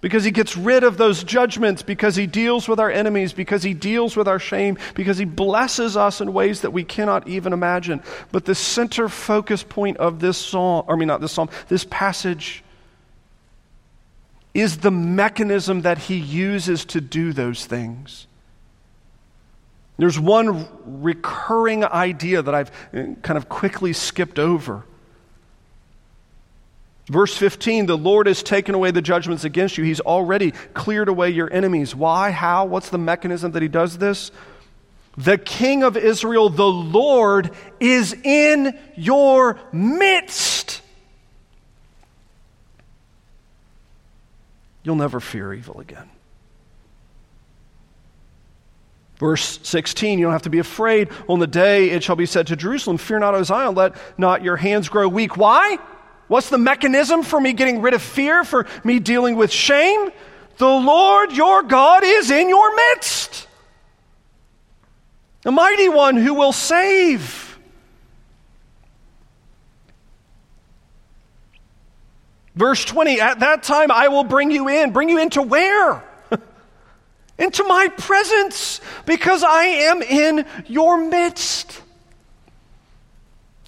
Because 0.00 0.24
he 0.24 0.30
gets 0.30 0.56
rid 0.56 0.84
of 0.84 0.96
those 0.96 1.24
judgments, 1.24 1.82
because 1.82 2.16
he 2.16 2.26
deals 2.26 2.68
with 2.68 2.78
our 2.78 2.90
enemies, 2.90 3.32
because 3.32 3.62
he 3.62 3.74
deals 3.74 4.16
with 4.16 4.28
our 4.28 4.38
shame, 4.38 4.78
because 4.94 5.18
he 5.18 5.24
blesses 5.24 5.96
us 5.96 6.20
in 6.20 6.32
ways 6.32 6.60
that 6.60 6.72
we 6.72 6.84
cannot 6.84 7.26
even 7.26 7.52
imagine. 7.52 8.02
But 8.30 8.44
the 8.44 8.54
center 8.54 9.08
focus 9.08 9.62
point 9.62 9.96
of 9.96 10.20
this 10.20 10.38
psalm, 10.38 10.84
I 10.88 10.96
mean, 10.96 11.08
not 11.08 11.20
this 11.20 11.32
psalm, 11.32 11.50
this 11.68 11.84
passage 11.90 12.62
is 14.54 14.78
the 14.78 14.90
mechanism 14.90 15.82
that 15.82 15.98
he 15.98 16.16
uses 16.16 16.84
to 16.86 17.00
do 17.00 17.32
those 17.32 17.66
things. 17.66 18.26
There's 19.98 20.18
one 20.18 20.68
recurring 21.02 21.84
idea 21.84 22.40
that 22.40 22.54
I've 22.54 22.70
uh, 22.94 23.14
kind 23.22 23.36
of 23.36 23.48
quickly 23.48 23.92
skipped 23.92 24.38
over. 24.38 24.84
Verse 27.08 27.36
15, 27.36 27.86
the 27.86 27.96
Lord 27.96 28.26
has 28.26 28.42
taken 28.42 28.74
away 28.74 28.90
the 28.90 29.00
judgments 29.00 29.44
against 29.44 29.78
you. 29.78 29.84
He's 29.84 30.00
already 30.00 30.52
cleared 30.74 31.08
away 31.08 31.30
your 31.30 31.52
enemies. 31.52 31.94
Why? 31.94 32.30
How? 32.30 32.66
What's 32.66 32.90
the 32.90 32.98
mechanism 32.98 33.52
that 33.52 33.62
He 33.62 33.68
does 33.68 33.98
this? 33.98 34.30
the 35.18 35.36
King 35.36 35.82
of 35.82 35.96
Israel, 35.96 36.48
the 36.48 36.64
Lord, 36.64 37.50
is 37.80 38.14
in 38.22 38.78
your 38.94 39.58
midst. 39.72 40.80
You'll 44.84 44.94
never 44.94 45.18
fear 45.18 45.52
evil 45.52 45.80
again. 45.80 46.08
Verse 49.18 49.58
16, 49.64 50.20
you 50.20 50.26
don't 50.26 50.32
have 50.32 50.42
to 50.42 50.50
be 50.50 50.60
afraid. 50.60 51.08
On 51.28 51.40
the 51.40 51.48
day 51.48 51.90
it 51.90 52.04
shall 52.04 52.14
be 52.14 52.24
said 52.24 52.46
to 52.46 52.56
Jerusalem, 52.56 52.96
Fear 52.96 53.18
not, 53.18 53.34
O 53.34 53.42
Zion, 53.42 53.74
let 53.74 53.96
not 54.16 54.44
your 54.44 54.56
hands 54.56 54.88
grow 54.88 55.08
weak. 55.08 55.36
Why? 55.36 55.78
What's 56.28 56.50
the 56.50 56.58
mechanism 56.58 57.22
for 57.22 57.40
me 57.40 57.54
getting 57.54 57.80
rid 57.80 57.94
of 57.94 58.02
fear, 58.02 58.44
for 58.44 58.66
me 58.84 59.00
dealing 59.00 59.36
with 59.36 59.50
shame? 59.50 60.10
The 60.58 60.66
Lord 60.66 61.32
your 61.32 61.62
God 61.62 62.02
is 62.04 62.30
in 62.30 62.48
your 62.48 62.74
midst, 62.76 63.46
the 65.42 65.52
mighty 65.52 65.88
one 65.88 66.16
who 66.16 66.34
will 66.34 66.52
save. 66.52 67.58
Verse 72.54 72.84
20, 72.84 73.20
at 73.20 73.38
that 73.38 73.62
time 73.62 73.92
I 73.92 74.08
will 74.08 74.24
bring 74.24 74.50
you 74.50 74.68
in. 74.68 74.92
Bring 74.92 75.08
you 75.08 75.20
into 75.20 75.42
where? 75.42 76.02
into 77.38 77.62
my 77.62 77.86
presence 77.96 78.80
because 79.06 79.44
I 79.44 79.62
am 79.62 80.02
in 80.02 80.44
your 80.66 80.98
midst. 80.98 81.80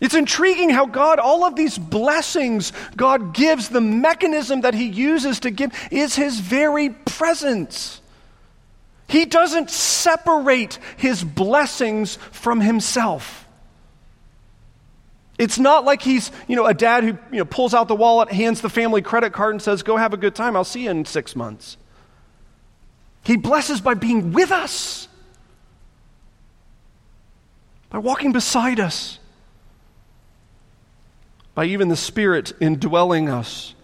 It's 0.00 0.14
intriguing 0.14 0.70
how 0.70 0.86
God, 0.86 1.18
all 1.18 1.44
of 1.44 1.56
these 1.56 1.76
blessings 1.76 2.72
God 2.96 3.34
gives, 3.34 3.68
the 3.68 3.82
mechanism 3.82 4.62
that 4.62 4.74
He 4.74 4.86
uses 4.86 5.40
to 5.40 5.50
give 5.50 5.72
is 5.90 6.16
His 6.16 6.40
very 6.40 6.90
presence. 6.90 8.00
He 9.08 9.26
doesn't 9.26 9.70
separate 9.70 10.78
His 10.96 11.22
blessings 11.22 12.16
from 12.32 12.60
Himself. 12.60 13.46
It's 15.40 15.58
not 15.58 15.86
like 15.86 16.02
he's, 16.02 16.30
you 16.48 16.54
know, 16.54 16.66
a 16.66 16.74
dad 16.74 17.02
who 17.02 17.16
you 17.32 17.38
know, 17.38 17.44
pulls 17.46 17.72
out 17.72 17.88
the 17.88 17.94
wallet, 17.94 18.30
hands 18.30 18.60
the 18.60 18.68
family 18.68 19.00
credit 19.00 19.32
card, 19.32 19.54
and 19.54 19.62
says, 19.62 19.82
Go 19.82 19.96
have 19.96 20.12
a 20.12 20.18
good 20.18 20.34
time. 20.34 20.54
I'll 20.54 20.64
see 20.64 20.84
you 20.84 20.90
in 20.90 21.06
six 21.06 21.34
months. 21.34 21.78
He 23.24 23.38
blesses 23.38 23.80
by 23.80 23.94
being 23.94 24.32
with 24.32 24.50
us, 24.50 25.08
by 27.88 27.96
walking 27.96 28.32
beside 28.32 28.80
us, 28.80 29.18
by 31.60 31.66
even 31.66 31.88
the 31.88 31.94
Spirit 31.96 32.54
indwelling 32.58 33.28
us. 33.28 33.74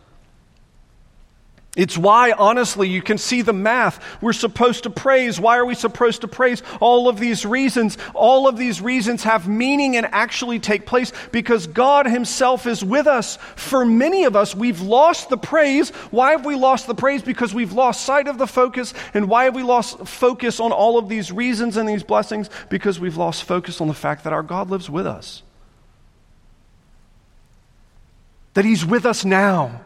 It's 1.76 1.98
why, 1.98 2.32
honestly, 2.32 2.88
you 2.88 3.02
can 3.02 3.18
see 3.18 3.42
the 3.42 3.52
math. 3.52 4.02
We're 4.22 4.32
supposed 4.32 4.84
to 4.84 4.90
praise. 4.90 5.38
Why 5.38 5.58
are 5.58 5.66
we 5.66 5.74
supposed 5.74 6.22
to 6.22 6.28
praise? 6.28 6.62
All 6.80 7.06
of 7.06 7.18
these 7.18 7.44
reasons, 7.44 7.98
all 8.14 8.48
of 8.48 8.56
these 8.56 8.80
reasons 8.80 9.24
have 9.24 9.46
meaning 9.46 9.94
and 9.94 10.06
actually 10.06 10.58
take 10.58 10.86
place 10.86 11.12
because 11.32 11.66
God 11.66 12.06
Himself 12.06 12.66
is 12.66 12.82
with 12.82 13.06
us. 13.06 13.36
For 13.56 13.84
many 13.84 14.24
of 14.24 14.36
us, 14.36 14.54
we've 14.54 14.80
lost 14.80 15.28
the 15.28 15.36
praise. 15.36 15.90
Why 16.10 16.30
have 16.30 16.46
we 16.46 16.54
lost 16.54 16.86
the 16.86 16.94
praise? 16.94 17.20
Because 17.20 17.52
we've 17.52 17.74
lost 17.74 18.06
sight 18.06 18.26
of 18.26 18.38
the 18.38 18.46
focus. 18.46 18.94
And 19.12 19.28
why 19.28 19.44
have 19.44 19.54
we 19.54 19.62
lost 19.62 19.98
focus 20.08 20.60
on 20.60 20.72
all 20.72 20.96
of 20.96 21.10
these 21.10 21.30
reasons 21.30 21.76
and 21.76 21.86
these 21.86 22.02
blessings? 22.02 22.48
Because 22.70 22.98
we've 22.98 23.18
lost 23.18 23.44
focus 23.44 23.82
on 23.82 23.88
the 23.88 23.92
fact 23.92 24.24
that 24.24 24.32
our 24.32 24.42
God 24.42 24.70
lives 24.70 24.88
with 24.88 25.06
us, 25.06 25.42
that 28.56 28.64
He's 28.64 28.86
with 28.86 29.04
us 29.04 29.22
now. 29.22 29.82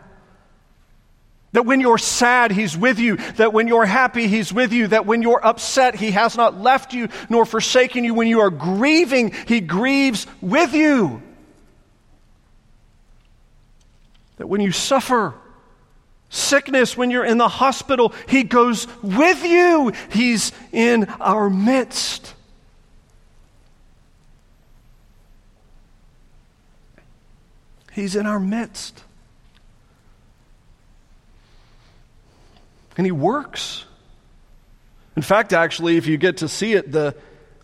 That 1.50 1.66
when 1.66 1.80
you're 1.80 1.98
sad, 1.98 2.52
He's 2.52 2.76
with 2.76 3.00
you. 3.00 3.16
That 3.16 3.52
when 3.52 3.66
you're 3.66 3.84
happy, 3.84 4.28
He's 4.28 4.52
with 4.52 4.72
you. 4.72 4.86
That 4.86 5.06
when 5.06 5.22
you're 5.22 5.44
upset, 5.44 5.96
He 5.96 6.12
has 6.12 6.36
not 6.36 6.60
left 6.60 6.94
you 6.94 7.08
nor 7.28 7.44
forsaken 7.44 8.04
you. 8.04 8.14
When 8.14 8.28
you 8.28 8.42
are 8.42 8.50
grieving, 8.50 9.32
He 9.48 9.60
grieves 9.60 10.28
with 10.40 10.72
you. 10.72 11.20
That 14.36 14.46
when 14.46 14.60
you 14.60 14.70
suffer 14.70 15.34
sickness, 16.28 16.96
when 16.96 17.10
you're 17.10 17.24
in 17.24 17.38
the 17.38 17.48
hospital, 17.48 18.14
He 18.28 18.44
goes 18.44 18.86
with 19.02 19.44
you. 19.44 19.92
He's 20.12 20.52
in 20.70 21.06
our 21.18 21.50
midst. 21.50 22.34
He's 27.90 28.16
in 28.16 28.26
our 28.26 28.40
midst. 28.40 29.02
And 32.96 33.06
he 33.06 33.12
works. 33.12 33.84
In 35.16 35.22
fact, 35.22 35.52
actually, 35.52 35.96
if 35.96 36.06
you 36.06 36.16
get 36.16 36.38
to 36.38 36.48
see 36.48 36.72
it, 36.74 36.92
the 36.92 37.14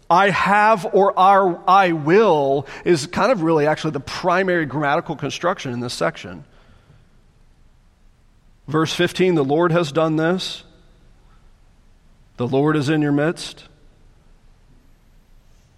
I 0.08 0.30
have 0.30 0.86
or 0.94 1.18
our 1.18 1.60
I 1.68 1.92
will 1.92 2.66
is 2.84 3.06
kind 3.06 3.32
of 3.32 3.42
really 3.42 3.66
actually 3.66 3.90
the 3.92 4.00
primary 4.00 4.66
grammatical 4.66 5.16
construction 5.16 5.72
in 5.72 5.80
this 5.80 5.94
section. 5.94 6.44
Verse 8.68 8.92
15 8.92 9.34
the 9.34 9.44
Lord 9.44 9.72
has 9.72 9.92
done 9.92 10.16
this, 10.16 10.64
the 12.36 12.46
Lord 12.46 12.76
is 12.76 12.88
in 12.88 13.02
your 13.02 13.12
midst. 13.12 13.64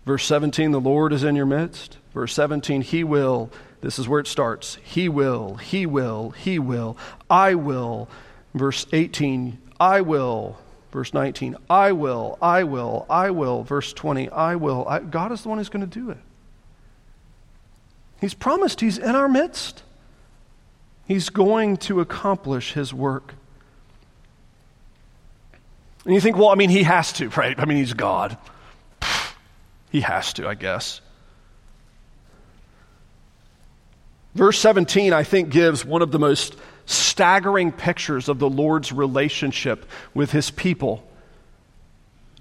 Verse 0.04 0.24
17 0.24 0.72
the 0.72 0.80
Lord 0.80 1.12
is 1.12 1.22
in 1.22 1.36
your 1.36 1.46
midst. 1.46 1.98
Verse 2.14 2.32
17 2.32 2.82
he 2.82 3.04
will. 3.04 3.50
This 3.80 3.98
is 3.98 4.08
where 4.08 4.20
it 4.20 4.26
starts. 4.26 4.78
He 4.82 5.08
will, 5.08 5.54
he 5.54 5.86
will, 5.86 6.30
he 6.30 6.58
will, 6.58 6.96
I 7.30 7.54
will. 7.54 8.08
Verse 8.54 8.86
18, 8.92 9.58
I 9.78 10.00
will. 10.00 10.58
Verse 10.90 11.12
19, 11.12 11.56
I 11.68 11.92
will, 11.92 12.38
I 12.40 12.64
will, 12.64 13.06
I 13.08 13.30
will. 13.30 13.62
Verse 13.62 13.92
20, 13.92 14.30
I 14.30 14.56
will. 14.56 14.88
I, 14.88 15.00
God 15.00 15.32
is 15.32 15.42
the 15.42 15.48
one 15.48 15.58
who's 15.58 15.68
going 15.68 15.88
to 15.88 15.98
do 15.98 16.10
it. 16.10 16.18
He's 18.20 18.34
promised 18.34 18.80
He's 18.80 18.98
in 18.98 19.14
our 19.14 19.28
midst. 19.28 19.82
He's 21.06 21.28
going 21.28 21.76
to 21.78 22.00
accomplish 22.00 22.72
His 22.72 22.92
work. 22.92 23.34
And 26.04 26.14
you 26.14 26.20
think, 26.20 26.36
well, 26.36 26.48
I 26.48 26.54
mean, 26.54 26.70
He 26.70 26.82
has 26.82 27.12
to, 27.14 27.28
right? 27.30 27.58
I 27.58 27.64
mean, 27.64 27.78
He's 27.78 27.94
God. 27.94 28.36
He 29.90 30.00
has 30.00 30.32
to, 30.34 30.48
I 30.48 30.54
guess. 30.54 31.00
Verse 34.38 34.60
17, 34.60 35.12
I 35.12 35.24
think, 35.24 35.50
gives 35.50 35.84
one 35.84 36.00
of 36.00 36.12
the 36.12 36.18
most 36.20 36.54
staggering 36.86 37.72
pictures 37.72 38.28
of 38.28 38.38
the 38.38 38.48
Lord's 38.48 38.92
relationship 38.92 39.84
with 40.14 40.30
his 40.30 40.52
people 40.52 41.02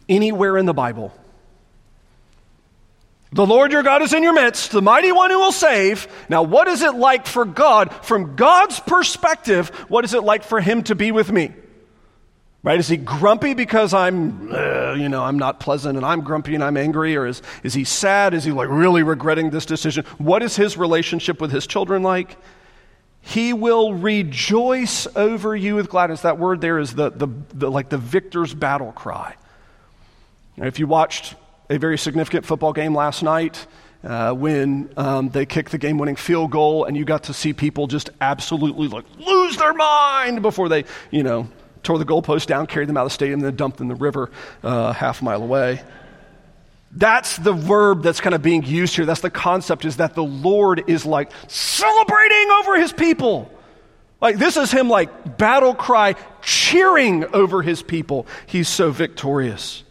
anywhere 0.08 0.60
in 0.60 0.68
the 0.68 0.76
Bible. 0.76 1.12
The 3.32 3.48
Lord 3.48 3.72
your 3.72 3.82
God 3.82 4.04
is 4.04 4.14
in 4.14 4.22
your 4.22 4.34
midst, 4.34 4.70
the 4.70 4.82
mighty 4.82 5.12
one 5.12 5.32
who 5.32 5.40
will 5.40 5.52
save. 5.52 6.08
Now, 6.30 6.44
what 6.44 6.68
is 6.68 6.84
it 6.84 6.94
like 6.94 7.26
for 7.26 7.46
God, 7.46 7.92
from 8.06 8.36
God's 8.36 8.80
perspective, 8.80 9.70
what 9.90 10.06
is 10.06 10.14
it 10.14 10.24
like 10.24 10.44
for 10.44 10.62
him 10.62 10.84
to 10.84 10.94
be 10.94 11.12
with 11.12 11.32
me? 11.32 11.52
Right? 12.68 12.80
Is 12.80 12.90
he 12.90 12.98
grumpy 12.98 13.54
because 13.54 13.94
I'm, 13.94 14.54
uh, 14.54 14.92
you 14.96 15.08
know, 15.08 15.24
I'm 15.24 15.40
not 15.40 15.62
pleasant 15.62 15.96
and 15.96 16.06
I'm 16.06 16.20
grumpy 16.20 16.54
and 16.54 16.62
I'm 16.62 16.76
angry? 16.76 17.16
Or 17.16 17.26
is, 17.26 17.42
is 17.64 17.74
he 17.74 17.86
sad? 17.86 18.34
Is 18.34 18.44
he 18.44 18.52
like 18.52 18.68
really 18.68 19.04
regretting 19.04 19.52
this 19.52 19.66
decision? 19.66 20.04
What 20.18 20.44
is 20.44 20.58
his 20.58 20.76
relationship 20.76 21.40
with 21.40 21.50
his 21.50 21.66
children 21.66 22.04
like? 22.04 22.36
He 23.22 23.54
will 23.54 23.94
rejoice 23.94 25.08
over 25.16 25.56
you 25.56 25.76
with 25.76 25.88
gladness. 25.88 26.24
That 26.24 26.40
word 26.40 26.60
there 26.60 26.78
is 26.78 26.94
the, 26.94 27.10
the, 27.10 27.30
the 27.54 27.72
like 27.72 27.88
the 27.88 27.98
victor's 27.98 28.54
battle 28.54 28.92
cry. 28.92 29.38
If 30.58 30.78
you 30.78 30.88
watched 30.88 31.36
a 31.70 31.78
very 31.78 31.98
significant 31.98 32.46
football 32.46 32.74
game 32.74 32.94
last 32.94 33.24
night, 33.24 33.66
uh, 34.04 34.34
when 34.34 34.90
um, 34.98 35.30
they 35.30 35.46
kicked 35.46 35.72
the 35.72 35.78
game 35.78 36.00
winning 36.00 36.18
field 36.18 36.52
goal, 36.52 36.84
and 36.84 36.98
you 36.98 37.06
got 37.06 37.24
to 37.24 37.34
see 37.34 37.54
people 37.54 37.88
just 37.88 38.10
absolutely 38.20 38.90
like 38.90 39.06
lose 39.20 39.56
their 39.56 39.74
mind 39.74 40.42
before 40.42 40.68
they, 40.68 40.84
you 41.12 41.24
know, 41.24 41.48
tore 41.84 41.98
the 41.98 42.06
goalpost 42.06 42.48
down, 42.48 42.68
carried 42.68 42.90
them 42.90 42.98
out 42.98 43.06
of 43.06 43.08
the 43.08 43.14
stadium, 43.14 43.40
and 43.40 43.46
then 43.46 43.56
dumped 43.56 43.78
them 43.78 43.90
in 43.90 43.98
the 43.98 44.02
river 44.04 44.32
uh, 44.64 44.94
half 44.94 45.22
a 45.22 45.26
mile 45.26 45.42
away. 45.42 45.82
That's 46.92 47.38
the 47.38 47.54
verb 47.54 48.02
that's 48.02 48.22
kind 48.22 48.34
of 48.34 48.42
being 48.42 48.64
used 48.64 48.96
here. 48.96 49.06
That's 49.06 49.22
the 49.22 49.30
concept 49.30 49.86
is 49.86 49.98
that 49.98 50.16
the 50.16 50.24
Lord 50.24 50.90
is 50.90 51.06
like 51.06 51.32
celebrating 51.48 52.50
over 52.60 52.80
his 52.80 52.94
people. 52.94 53.52
Like 54.22 54.38
this 54.38 54.58
is 54.58 54.72
him 54.72 54.90
like 54.90 55.38
battle 55.38 55.76
cry 55.76 56.16
cheering 56.42 57.26
over 57.34 57.62
his 57.62 57.84
people. 57.84 58.26
He's 58.46 58.68
so 58.68 58.92
victorious. 58.92 59.84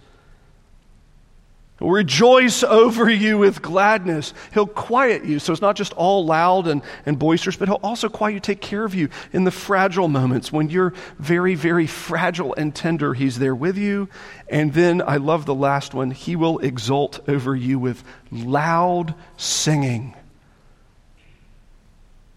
He'll 1.78 1.90
rejoice 1.90 2.62
over 2.62 3.08
you 3.10 3.36
with 3.36 3.60
gladness. 3.60 4.32
He'll 4.54 4.66
quiet 4.66 5.26
you. 5.26 5.38
So 5.38 5.52
it's 5.52 5.60
not 5.60 5.76
just 5.76 5.92
all 5.92 6.24
loud 6.24 6.66
and, 6.68 6.80
and 7.04 7.18
boisterous, 7.18 7.56
but 7.56 7.68
he'll 7.68 7.80
also 7.82 8.08
quiet 8.08 8.32
you, 8.32 8.40
take 8.40 8.62
care 8.62 8.84
of 8.84 8.94
you 8.94 9.10
in 9.32 9.44
the 9.44 9.50
fragile 9.50 10.08
moments. 10.08 10.50
When 10.50 10.70
you're 10.70 10.94
very, 11.18 11.54
very 11.54 11.86
fragile 11.86 12.54
and 12.54 12.74
tender, 12.74 13.12
he's 13.12 13.38
there 13.38 13.54
with 13.54 13.76
you. 13.76 14.08
And 14.48 14.72
then 14.72 15.02
I 15.02 15.18
love 15.18 15.44
the 15.44 15.54
last 15.54 15.92
one. 15.92 16.12
He 16.12 16.34
will 16.34 16.58
exult 16.60 17.20
over 17.28 17.54
you 17.54 17.78
with 17.78 18.02
loud 18.30 19.14
singing. 19.36 20.14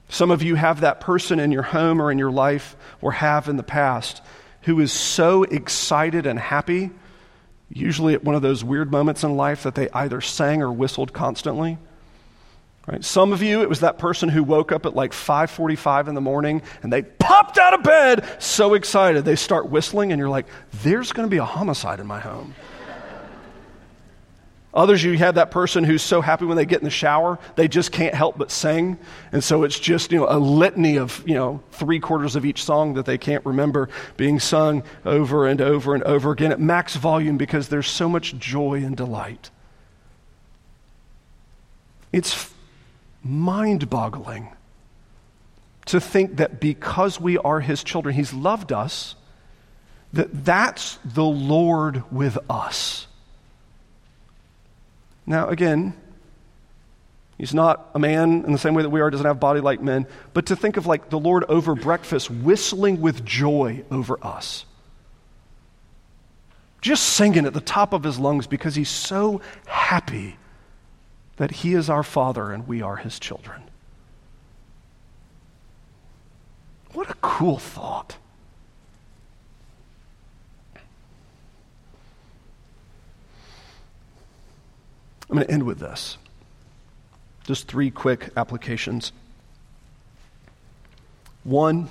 Some 0.09 0.31
of 0.31 0.43
you 0.43 0.55
have 0.55 0.81
that 0.81 0.99
person 0.99 1.39
in 1.39 1.51
your 1.51 1.61
home 1.61 2.01
or 2.01 2.11
in 2.11 2.17
your 2.17 2.31
life, 2.31 2.75
or 2.99 3.13
have 3.13 3.47
in 3.47 3.55
the 3.55 3.63
past, 3.63 4.21
who 4.63 4.81
is 4.81 4.91
so 4.91 5.43
excited 5.43 6.25
and 6.25 6.37
happy 6.37 6.89
usually 7.71 8.13
at 8.13 8.23
one 8.23 8.35
of 8.35 8.41
those 8.41 8.63
weird 8.63 8.91
moments 8.91 9.23
in 9.23 9.35
life 9.37 9.63
that 9.63 9.75
they 9.75 9.89
either 9.89 10.21
sang 10.21 10.61
or 10.61 10.71
whistled 10.71 11.13
constantly. 11.13 11.77
Right? 12.87 13.05
Some 13.05 13.33
of 13.33 13.43
you, 13.43 13.61
it 13.61 13.69
was 13.69 13.81
that 13.81 13.99
person 13.99 14.29
who 14.29 14.43
woke 14.43 14.71
up 14.71 14.85
at 14.87 14.95
like 14.95 15.11
5:45 15.11 16.07
in 16.07 16.15
the 16.15 16.21
morning 16.21 16.63
and 16.81 16.91
they 16.91 17.03
popped 17.03 17.59
out 17.59 17.75
of 17.75 17.83
bed 17.83 18.25
so 18.39 18.73
excited 18.73 19.25
they 19.25 19.35
start 19.35 19.69
whistling 19.69 20.11
and 20.11 20.19
you're 20.19 20.29
like, 20.29 20.47
"There's 20.81 21.11
going 21.11 21.27
to 21.27 21.29
be 21.29 21.37
a 21.37 21.45
homicide 21.45 21.99
in 21.99 22.07
my 22.07 22.19
home." 22.19 22.55
Others, 24.73 25.03
you 25.03 25.17
have 25.17 25.35
that 25.35 25.49
person 25.49 25.83
who's 25.83 26.03
so 26.03 26.21
happy 26.21 26.45
when 26.45 26.55
they 26.55 26.65
get 26.65 26.79
in 26.79 26.85
the 26.85 26.91
shower, 26.91 27.39
they 27.55 27.67
just 27.67 27.91
can't 27.91 28.13
help 28.13 28.37
but 28.37 28.51
sing. 28.51 28.99
And 29.31 29.43
so 29.43 29.63
it's 29.63 29.79
just, 29.79 30.11
you 30.11 30.19
know, 30.19 30.27
a 30.29 30.37
litany 30.37 30.97
of, 30.97 31.23
you 31.25 31.33
know, 31.33 31.63
three 31.71 31.99
quarters 31.99 32.35
of 32.35 32.45
each 32.45 32.63
song 32.63 32.93
that 32.93 33.05
they 33.05 33.17
can't 33.17 33.43
remember 33.45 33.89
being 34.15 34.39
sung 34.39 34.83
over 35.05 35.47
and 35.47 35.59
over 35.59 35.95
and 35.95 36.03
over 36.03 36.31
again 36.31 36.51
at 36.51 36.59
max 36.59 36.95
volume 36.95 37.35
because 37.35 37.69
there's 37.69 37.89
so 37.89 38.07
much 38.07 38.37
joy 38.37 38.75
and 38.75 38.95
delight. 38.95 39.49
It's 42.11 42.53
mind 43.23 43.89
boggling 43.89 44.49
to 45.87 45.99
think 45.99 46.37
that 46.37 46.59
because 46.59 47.19
we 47.19 47.39
are 47.39 47.59
his 47.59 47.83
children, 47.83 48.13
he's 48.13 48.33
loved 48.33 48.71
us, 48.71 49.15
that 50.13 50.45
that's 50.45 50.99
the 51.03 51.23
Lord 51.23 52.03
with 52.11 52.37
us. 52.49 53.07
Now, 55.29 55.47
again, 55.47 55.93
he's 57.37 57.53
not 57.53 57.91
a 57.93 57.99
man 57.99 58.43
in 58.45 58.51
the 58.51 58.57
same 58.57 58.73
way 58.73 58.81
that 58.81 58.89
we 58.89 58.99
are, 58.99 59.11
doesn't 59.11 59.27
have 59.27 59.39
body 59.39 59.61
like 59.61 59.79
men, 59.79 60.07
but 60.33 60.47
to 60.47 60.55
think 60.55 60.75
of 60.75 60.87
like 60.87 61.11
the 61.11 61.19
Lord 61.19 61.45
over 61.47 61.75
breakfast 61.75 62.31
whistling 62.31 62.99
with 62.99 63.23
joy 63.23 63.83
over 63.91 64.17
us. 64.25 64.65
Just 66.81 67.03
singing 67.03 67.45
at 67.45 67.53
the 67.53 67.61
top 67.61 67.93
of 67.93 68.01
his 68.03 68.17
lungs 68.17 68.47
because 68.47 68.73
he's 68.73 68.89
so 68.89 69.39
happy 69.67 70.37
that 71.37 71.51
he 71.51 71.75
is 71.75 71.91
our 71.91 72.03
Father 72.03 72.51
and 72.51 72.67
we 72.67 72.81
are 72.81 72.95
his 72.95 73.19
children. 73.19 73.61
What 76.93 77.07
a 77.07 77.15
cool 77.21 77.59
thought. 77.59 78.17
I'm 85.29 85.35
going 85.35 85.47
to 85.47 85.53
end 85.53 85.63
with 85.63 85.79
this. 85.79 86.17
Just 87.43 87.67
three 87.67 87.91
quick 87.91 88.31
applications. 88.35 89.11
One, 91.43 91.89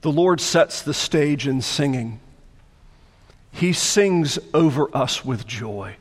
the 0.00 0.12
Lord 0.12 0.40
sets 0.40 0.82
the 0.82 0.94
stage 0.94 1.46
in 1.46 1.60
singing. 1.60 2.20
He 3.52 3.72
sings 3.72 4.38
over 4.52 4.94
us 4.96 5.24
with 5.24 5.46
joy. 5.46 5.96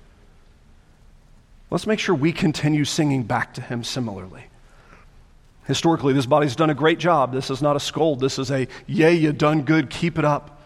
Let's 1.72 1.88
make 1.88 2.00
sure 2.00 2.16
we 2.16 2.32
continue 2.32 2.86
singing 2.86 3.24
back 3.24 3.54
to 3.56 3.62
Him 3.62 3.84
similarly. 3.84 4.44
Historically, 5.66 6.14
this 6.14 6.26
body's 6.26 6.56
done 6.56 6.70
a 6.70 6.76
great 6.76 7.00
job. 7.00 7.34
This 7.34 7.50
is 7.50 7.62
not 7.62 7.76
a 7.76 7.80
scold. 7.80 8.20
This 8.20 8.38
is 8.38 8.52
a, 8.52 8.68
yay, 8.86 9.16
you 9.16 9.34
done 9.34 9.64
good, 9.64 9.90
keep 9.90 10.20
it 10.20 10.26
up. 10.26 10.62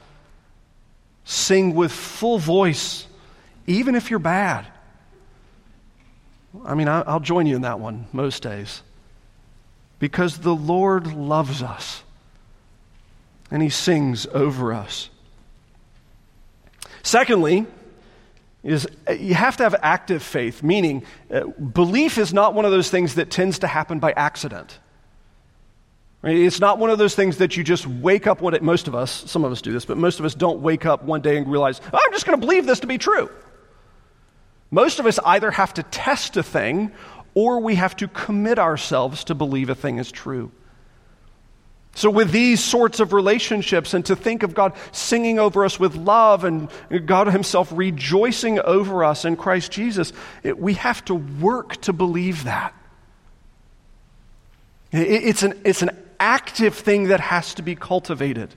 Sing 1.23 1.73
with 1.73 1.91
full 1.91 2.37
voice, 2.37 3.07
even 3.65 3.95
if 3.95 4.09
you're 4.09 4.19
bad. 4.19 4.65
I 6.65 6.75
mean, 6.75 6.87
I'll 6.87 7.19
join 7.19 7.45
you 7.45 7.55
in 7.55 7.61
that 7.61 7.79
one 7.79 8.07
most 8.11 8.43
days. 8.43 8.81
Because 9.99 10.39
the 10.39 10.55
Lord 10.55 11.13
loves 11.13 11.61
us 11.61 12.03
and 13.51 13.61
He 13.61 13.69
sings 13.69 14.25
over 14.27 14.73
us. 14.73 15.09
Secondly, 17.03 17.65
is 18.63 18.87
you 19.09 19.33
have 19.33 19.57
to 19.57 19.63
have 19.63 19.75
active 19.81 20.21
faith, 20.21 20.63
meaning 20.63 21.03
uh, 21.31 21.45
belief 21.45 22.17
is 22.17 22.33
not 22.33 22.53
one 22.53 22.65
of 22.65 22.71
those 22.71 22.89
things 22.89 23.15
that 23.15 23.29
tends 23.29 23.59
to 23.59 23.67
happen 23.67 23.99
by 23.99 24.11
accident. 24.11 24.79
Right? 26.21 26.35
It's 26.35 26.59
not 26.59 26.79
one 26.79 26.89
of 26.89 26.97
those 26.97 27.15
things 27.15 27.37
that 27.37 27.55
you 27.55 27.63
just 27.63 27.87
wake 27.87 28.27
up 28.27 28.41
one 28.41 28.51
day. 28.51 28.59
Most 28.59 28.89
of 28.89 28.95
us, 28.95 29.23
some 29.31 29.45
of 29.45 29.51
us 29.51 29.61
do 29.61 29.71
this, 29.71 29.85
but 29.85 29.97
most 29.97 30.19
of 30.19 30.25
us 30.25 30.35
don't 30.35 30.59
wake 30.61 30.85
up 30.85 31.03
one 31.03 31.21
day 31.21 31.37
and 31.37 31.49
realize, 31.49 31.79
oh, 31.93 31.99
I'm 32.05 32.11
just 32.11 32.25
going 32.25 32.39
to 32.39 32.45
believe 32.45 32.65
this 32.65 32.81
to 32.81 32.87
be 32.87 32.97
true. 32.97 33.29
Most 34.71 34.99
of 34.99 35.05
us 35.05 35.19
either 35.25 35.51
have 35.51 35.73
to 35.75 35.83
test 35.83 36.37
a 36.37 36.43
thing 36.43 36.91
or 37.33 37.59
we 37.59 37.75
have 37.75 37.95
to 37.97 38.07
commit 38.07 38.59
ourselves 38.59 39.23
to 39.25 39.35
believe 39.35 39.69
a 39.69 39.75
thing 39.75 39.97
is 39.97 40.11
true. 40.11 40.51
So, 41.95 42.09
with 42.09 42.31
these 42.31 42.63
sorts 42.63 42.99
of 42.99 43.13
relationships, 43.13 43.93
and 43.93 44.05
to 44.05 44.15
think 44.15 44.43
of 44.43 44.53
God 44.53 44.73
singing 44.91 45.39
over 45.39 45.65
us 45.65 45.79
with 45.79 45.95
love 45.95 46.43
and 46.43 46.69
God 47.05 47.27
Himself 47.27 47.71
rejoicing 47.73 48.59
over 48.59 49.03
us 49.03 49.25
in 49.25 49.35
Christ 49.35 49.71
Jesus, 49.71 50.13
it, 50.43 50.57
we 50.59 50.75
have 50.75 51.03
to 51.05 51.15
work 51.15 51.81
to 51.81 51.93
believe 51.93 52.43
that. 52.43 52.73
It, 54.91 55.07
it's, 55.07 55.43
an, 55.43 55.59
it's 55.65 55.81
an 55.81 55.91
active 56.19 56.75
thing 56.75 57.05
that 57.05 57.19
has 57.19 57.55
to 57.55 57.63
be 57.63 57.75
cultivated. 57.75 58.53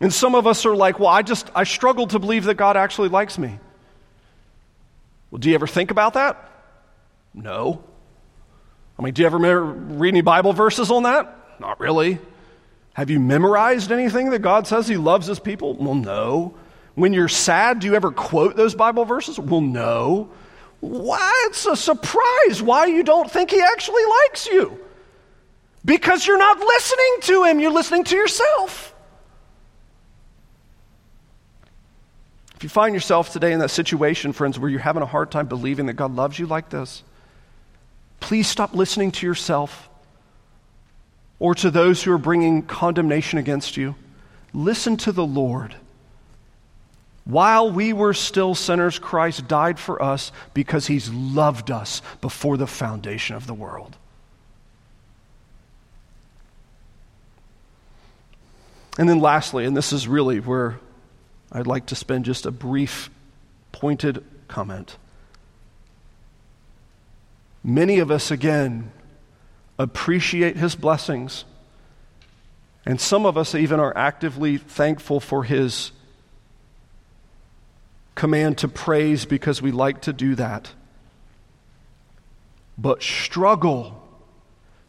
And 0.00 0.12
some 0.12 0.34
of 0.34 0.46
us 0.46 0.64
are 0.64 0.74
like, 0.74 0.98
well, 0.98 1.08
I 1.08 1.22
just, 1.22 1.50
I 1.54 1.64
struggle 1.64 2.06
to 2.08 2.18
believe 2.18 2.44
that 2.44 2.54
God 2.54 2.76
actually 2.76 3.08
likes 3.08 3.38
me. 3.38 3.58
Well, 5.32 5.38
do 5.38 5.48
you 5.48 5.54
ever 5.54 5.66
think 5.66 5.90
about 5.90 6.12
that? 6.12 6.46
No. 7.32 7.82
I 8.98 9.02
mean, 9.02 9.14
do 9.14 9.22
you 9.22 9.26
ever 9.26 9.38
read 9.38 10.10
any 10.10 10.20
Bible 10.20 10.52
verses 10.52 10.90
on 10.90 11.04
that? 11.04 11.34
Not 11.58 11.80
really. 11.80 12.18
Have 12.92 13.08
you 13.08 13.18
memorized 13.18 13.90
anything 13.90 14.28
that 14.30 14.40
God 14.40 14.66
says 14.66 14.86
He 14.86 14.98
loves 14.98 15.26
His 15.26 15.40
people? 15.40 15.72
Well, 15.74 15.94
no. 15.94 16.54
When 16.96 17.14
you're 17.14 17.28
sad, 17.28 17.78
do 17.80 17.86
you 17.86 17.94
ever 17.94 18.12
quote 18.12 18.56
those 18.56 18.74
Bible 18.74 19.06
verses? 19.06 19.38
Well, 19.38 19.62
no. 19.62 20.28
Why? 20.80 21.46
It's 21.46 21.64
a 21.64 21.76
surprise 21.76 22.60
why 22.60 22.84
you 22.86 23.02
don't 23.02 23.30
think 23.30 23.50
He 23.50 23.60
actually 23.62 24.04
likes 24.28 24.46
you. 24.46 24.78
Because 25.82 26.26
you're 26.26 26.36
not 26.36 26.58
listening 26.58 27.16
to 27.22 27.44
Him, 27.44 27.58
you're 27.58 27.72
listening 27.72 28.04
to 28.04 28.16
yourself. 28.16 28.91
If 32.62 32.64
you 32.66 32.70
find 32.70 32.94
yourself 32.94 33.32
today 33.32 33.52
in 33.52 33.58
that 33.58 33.72
situation, 33.72 34.32
friends, 34.32 34.56
where 34.56 34.70
you're 34.70 34.78
having 34.78 35.02
a 35.02 35.06
hard 35.06 35.32
time 35.32 35.46
believing 35.46 35.86
that 35.86 35.94
God 35.94 36.14
loves 36.14 36.38
you 36.38 36.46
like 36.46 36.68
this, 36.68 37.02
please 38.20 38.46
stop 38.46 38.72
listening 38.72 39.10
to 39.10 39.26
yourself 39.26 39.88
or 41.40 41.56
to 41.56 41.72
those 41.72 42.04
who 42.04 42.12
are 42.12 42.18
bringing 42.18 42.62
condemnation 42.62 43.40
against 43.40 43.76
you. 43.76 43.96
Listen 44.54 44.96
to 44.98 45.10
the 45.10 45.26
Lord. 45.26 45.74
While 47.24 47.72
we 47.72 47.92
were 47.92 48.14
still 48.14 48.54
sinners, 48.54 48.96
Christ 48.96 49.48
died 49.48 49.80
for 49.80 50.00
us 50.00 50.30
because 50.54 50.86
he's 50.86 51.12
loved 51.12 51.72
us 51.72 52.00
before 52.20 52.56
the 52.56 52.68
foundation 52.68 53.34
of 53.34 53.48
the 53.48 53.54
world. 53.54 53.96
And 58.96 59.08
then, 59.08 59.18
lastly, 59.18 59.64
and 59.64 59.76
this 59.76 59.92
is 59.92 60.06
really 60.06 60.38
where 60.38 60.78
I'd 61.52 61.66
like 61.66 61.86
to 61.86 61.94
spend 61.94 62.24
just 62.24 62.46
a 62.46 62.50
brief, 62.50 63.10
pointed 63.72 64.24
comment. 64.48 64.96
Many 67.62 67.98
of 67.98 68.10
us, 68.10 68.30
again, 68.30 68.90
appreciate 69.78 70.56
his 70.56 70.74
blessings. 70.74 71.44
And 72.84 73.00
some 73.00 73.26
of 73.26 73.36
us 73.36 73.54
even 73.54 73.78
are 73.78 73.96
actively 73.96 74.56
thankful 74.56 75.20
for 75.20 75.44
his 75.44 75.92
command 78.14 78.58
to 78.58 78.68
praise 78.68 79.24
because 79.24 79.62
we 79.62 79.70
like 79.70 80.02
to 80.02 80.12
do 80.12 80.34
that. 80.34 80.72
But 82.76 83.02
struggle 83.02 84.02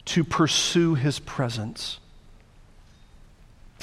to 0.06 0.24
pursue 0.24 0.96
his 0.96 1.20
presence. 1.20 2.00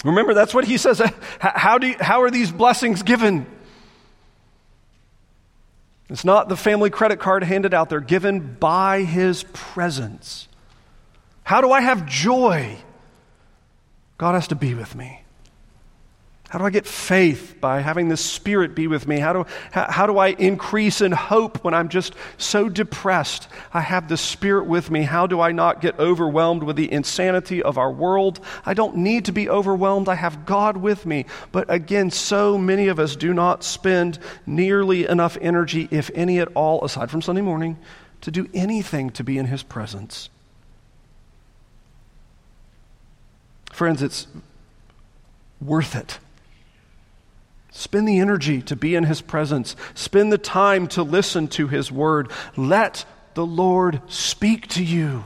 Remember, 0.04 0.34
that's 0.34 0.54
what 0.54 0.64
he 0.64 0.76
says. 0.76 1.02
How, 1.40 1.78
do 1.78 1.88
you, 1.88 1.96
how 2.00 2.22
are 2.22 2.30
these 2.30 2.50
blessings 2.50 3.02
given? 3.02 3.46
It's 6.08 6.24
not 6.24 6.48
the 6.48 6.56
family 6.56 6.90
credit 6.90 7.20
card 7.20 7.44
handed 7.44 7.74
out, 7.74 7.88
they're 7.88 8.00
given 8.00 8.54
by 8.54 9.02
his 9.02 9.44
presence. 9.52 10.48
How 11.44 11.60
do 11.60 11.70
I 11.70 11.80
have 11.80 12.06
joy? 12.06 12.78
God 14.18 14.34
has 14.34 14.48
to 14.48 14.54
be 14.54 14.74
with 14.74 14.94
me. 14.94 15.19
How 16.50 16.58
do 16.58 16.64
I 16.64 16.70
get 16.70 16.84
faith 16.84 17.54
by 17.60 17.80
having 17.80 18.08
the 18.08 18.16
Spirit 18.16 18.74
be 18.74 18.88
with 18.88 19.06
me? 19.06 19.20
How 19.20 19.32
do, 19.32 19.46
how, 19.70 19.86
how, 19.88 20.06
do 20.06 20.18
I 20.18 20.30
increase 20.30 21.00
in 21.00 21.12
hope 21.12 21.62
when 21.62 21.74
I'm 21.74 21.88
just 21.88 22.12
so 22.38 22.68
depressed? 22.68 23.46
I 23.72 23.80
have 23.80 24.08
the 24.08 24.16
Spirit 24.16 24.66
with 24.66 24.90
me. 24.90 25.02
How 25.02 25.28
do 25.28 25.40
I 25.40 25.52
not 25.52 25.80
get 25.80 25.96
overwhelmed 26.00 26.64
with 26.64 26.74
the 26.74 26.90
insanity 26.90 27.62
of 27.62 27.78
our 27.78 27.92
world? 27.92 28.40
I 28.66 28.74
don't 28.74 28.96
need 28.96 29.26
to 29.26 29.32
be 29.32 29.48
overwhelmed. 29.48 30.08
I 30.08 30.16
have 30.16 30.44
God 30.44 30.76
with 30.76 31.06
me. 31.06 31.26
But 31.52 31.72
again, 31.72 32.10
so 32.10 32.58
many 32.58 32.88
of 32.88 32.98
us 32.98 33.14
do 33.14 33.32
not 33.32 33.62
spend 33.62 34.18
nearly 34.44 35.06
enough 35.06 35.38
energy, 35.40 35.86
if 35.92 36.10
any 36.16 36.40
at 36.40 36.48
all, 36.56 36.84
aside 36.84 37.12
from 37.12 37.22
Sunday 37.22 37.42
morning, 37.42 37.78
to 38.22 38.32
do 38.32 38.48
anything 38.52 39.10
to 39.10 39.22
be 39.22 39.38
in 39.38 39.46
His 39.46 39.62
presence. 39.62 40.30
Friends, 43.70 44.02
it's 44.02 44.26
worth 45.60 45.94
it 45.94 46.18
Spend 47.72 48.08
the 48.08 48.18
energy 48.18 48.62
to 48.62 48.76
be 48.76 48.94
in 48.94 49.04
his 49.04 49.20
presence. 49.20 49.76
Spend 49.94 50.32
the 50.32 50.38
time 50.38 50.88
to 50.88 51.02
listen 51.02 51.48
to 51.48 51.68
his 51.68 51.90
word. 51.92 52.30
Let 52.56 53.04
the 53.34 53.46
Lord 53.46 54.00
speak 54.08 54.66
to 54.68 54.84
you. 54.84 55.24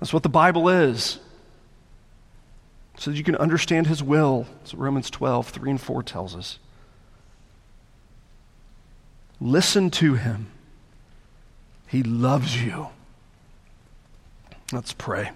That's 0.00 0.12
what 0.12 0.22
the 0.22 0.28
Bible 0.28 0.68
is. 0.68 1.18
So 2.98 3.10
that 3.10 3.16
you 3.16 3.24
can 3.24 3.36
understand 3.36 3.86
his 3.86 4.02
will. 4.02 4.46
That's 4.60 4.72
what 4.72 4.82
Romans 4.82 5.10
12, 5.10 5.48
3 5.48 5.70
and 5.70 5.80
4 5.80 6.02
tells 6.02 6.34
us. 6.34 6.58
Listen 9.40 9.90
to 9.90 10.14
him. 10.14 10.50
He 11.86 12.02
loves 12.02 12.62
you. 12.62 12.88
Let's 14.72 14.92
pray. 14.92 15.30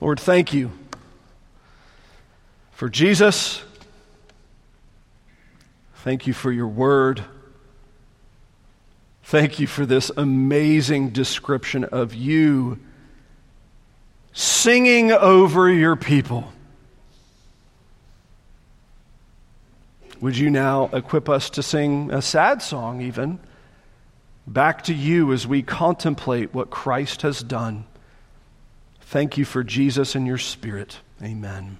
Lord, 0.00 0.18
thank 0.18 0.52
you 0.52 0.72
for 2.72 2.88
Jesus. 2.88 3.62
Thank 6.06 6.28
you 6.28 6.34
for 6.34 6.52
your 6.52 6.68
word. 6.68 7.24
Thank 9.24 9.58
you 9.58 9.66
for 9.66 9.84
this 9.84 10.12
amazing 10.16 11.10
description 11.10 11.82
of 11.82 12.14
you 12.14 12.78
singing 14.32 15.10
over 15.10 15.68
your 15.68 15.96
people. 15.96 16.52
Would 20.20 20.38
you 20.38 20.48
now 20.48 20.90
equip 20.92 21.28
us 21.28 21.50
to 21.50 21.62
sing 21.64 22.12
a 22.12 22.22
sad 22.22 22.62
song, 22.62 23.00
even, 23.00 23.40
back 24.46 24.84
to 24.84 24.94
you 24.94 25.32
as 25.32 25.44
we 25.44 25.60
contemplate 25.60 26.54
what 26.54 26.70
Christ 26.70 27.22
has 27.22 27.42
done? 27.42 27.84
Thank 29.00 29.36
you 29.36 29.44
for 29.44 29.64
Jesus 29.64 30.14
and 30.14 30.24
your 30.24 30.38
Spirit. 30.38 31.00
Amen. 31.20 31.78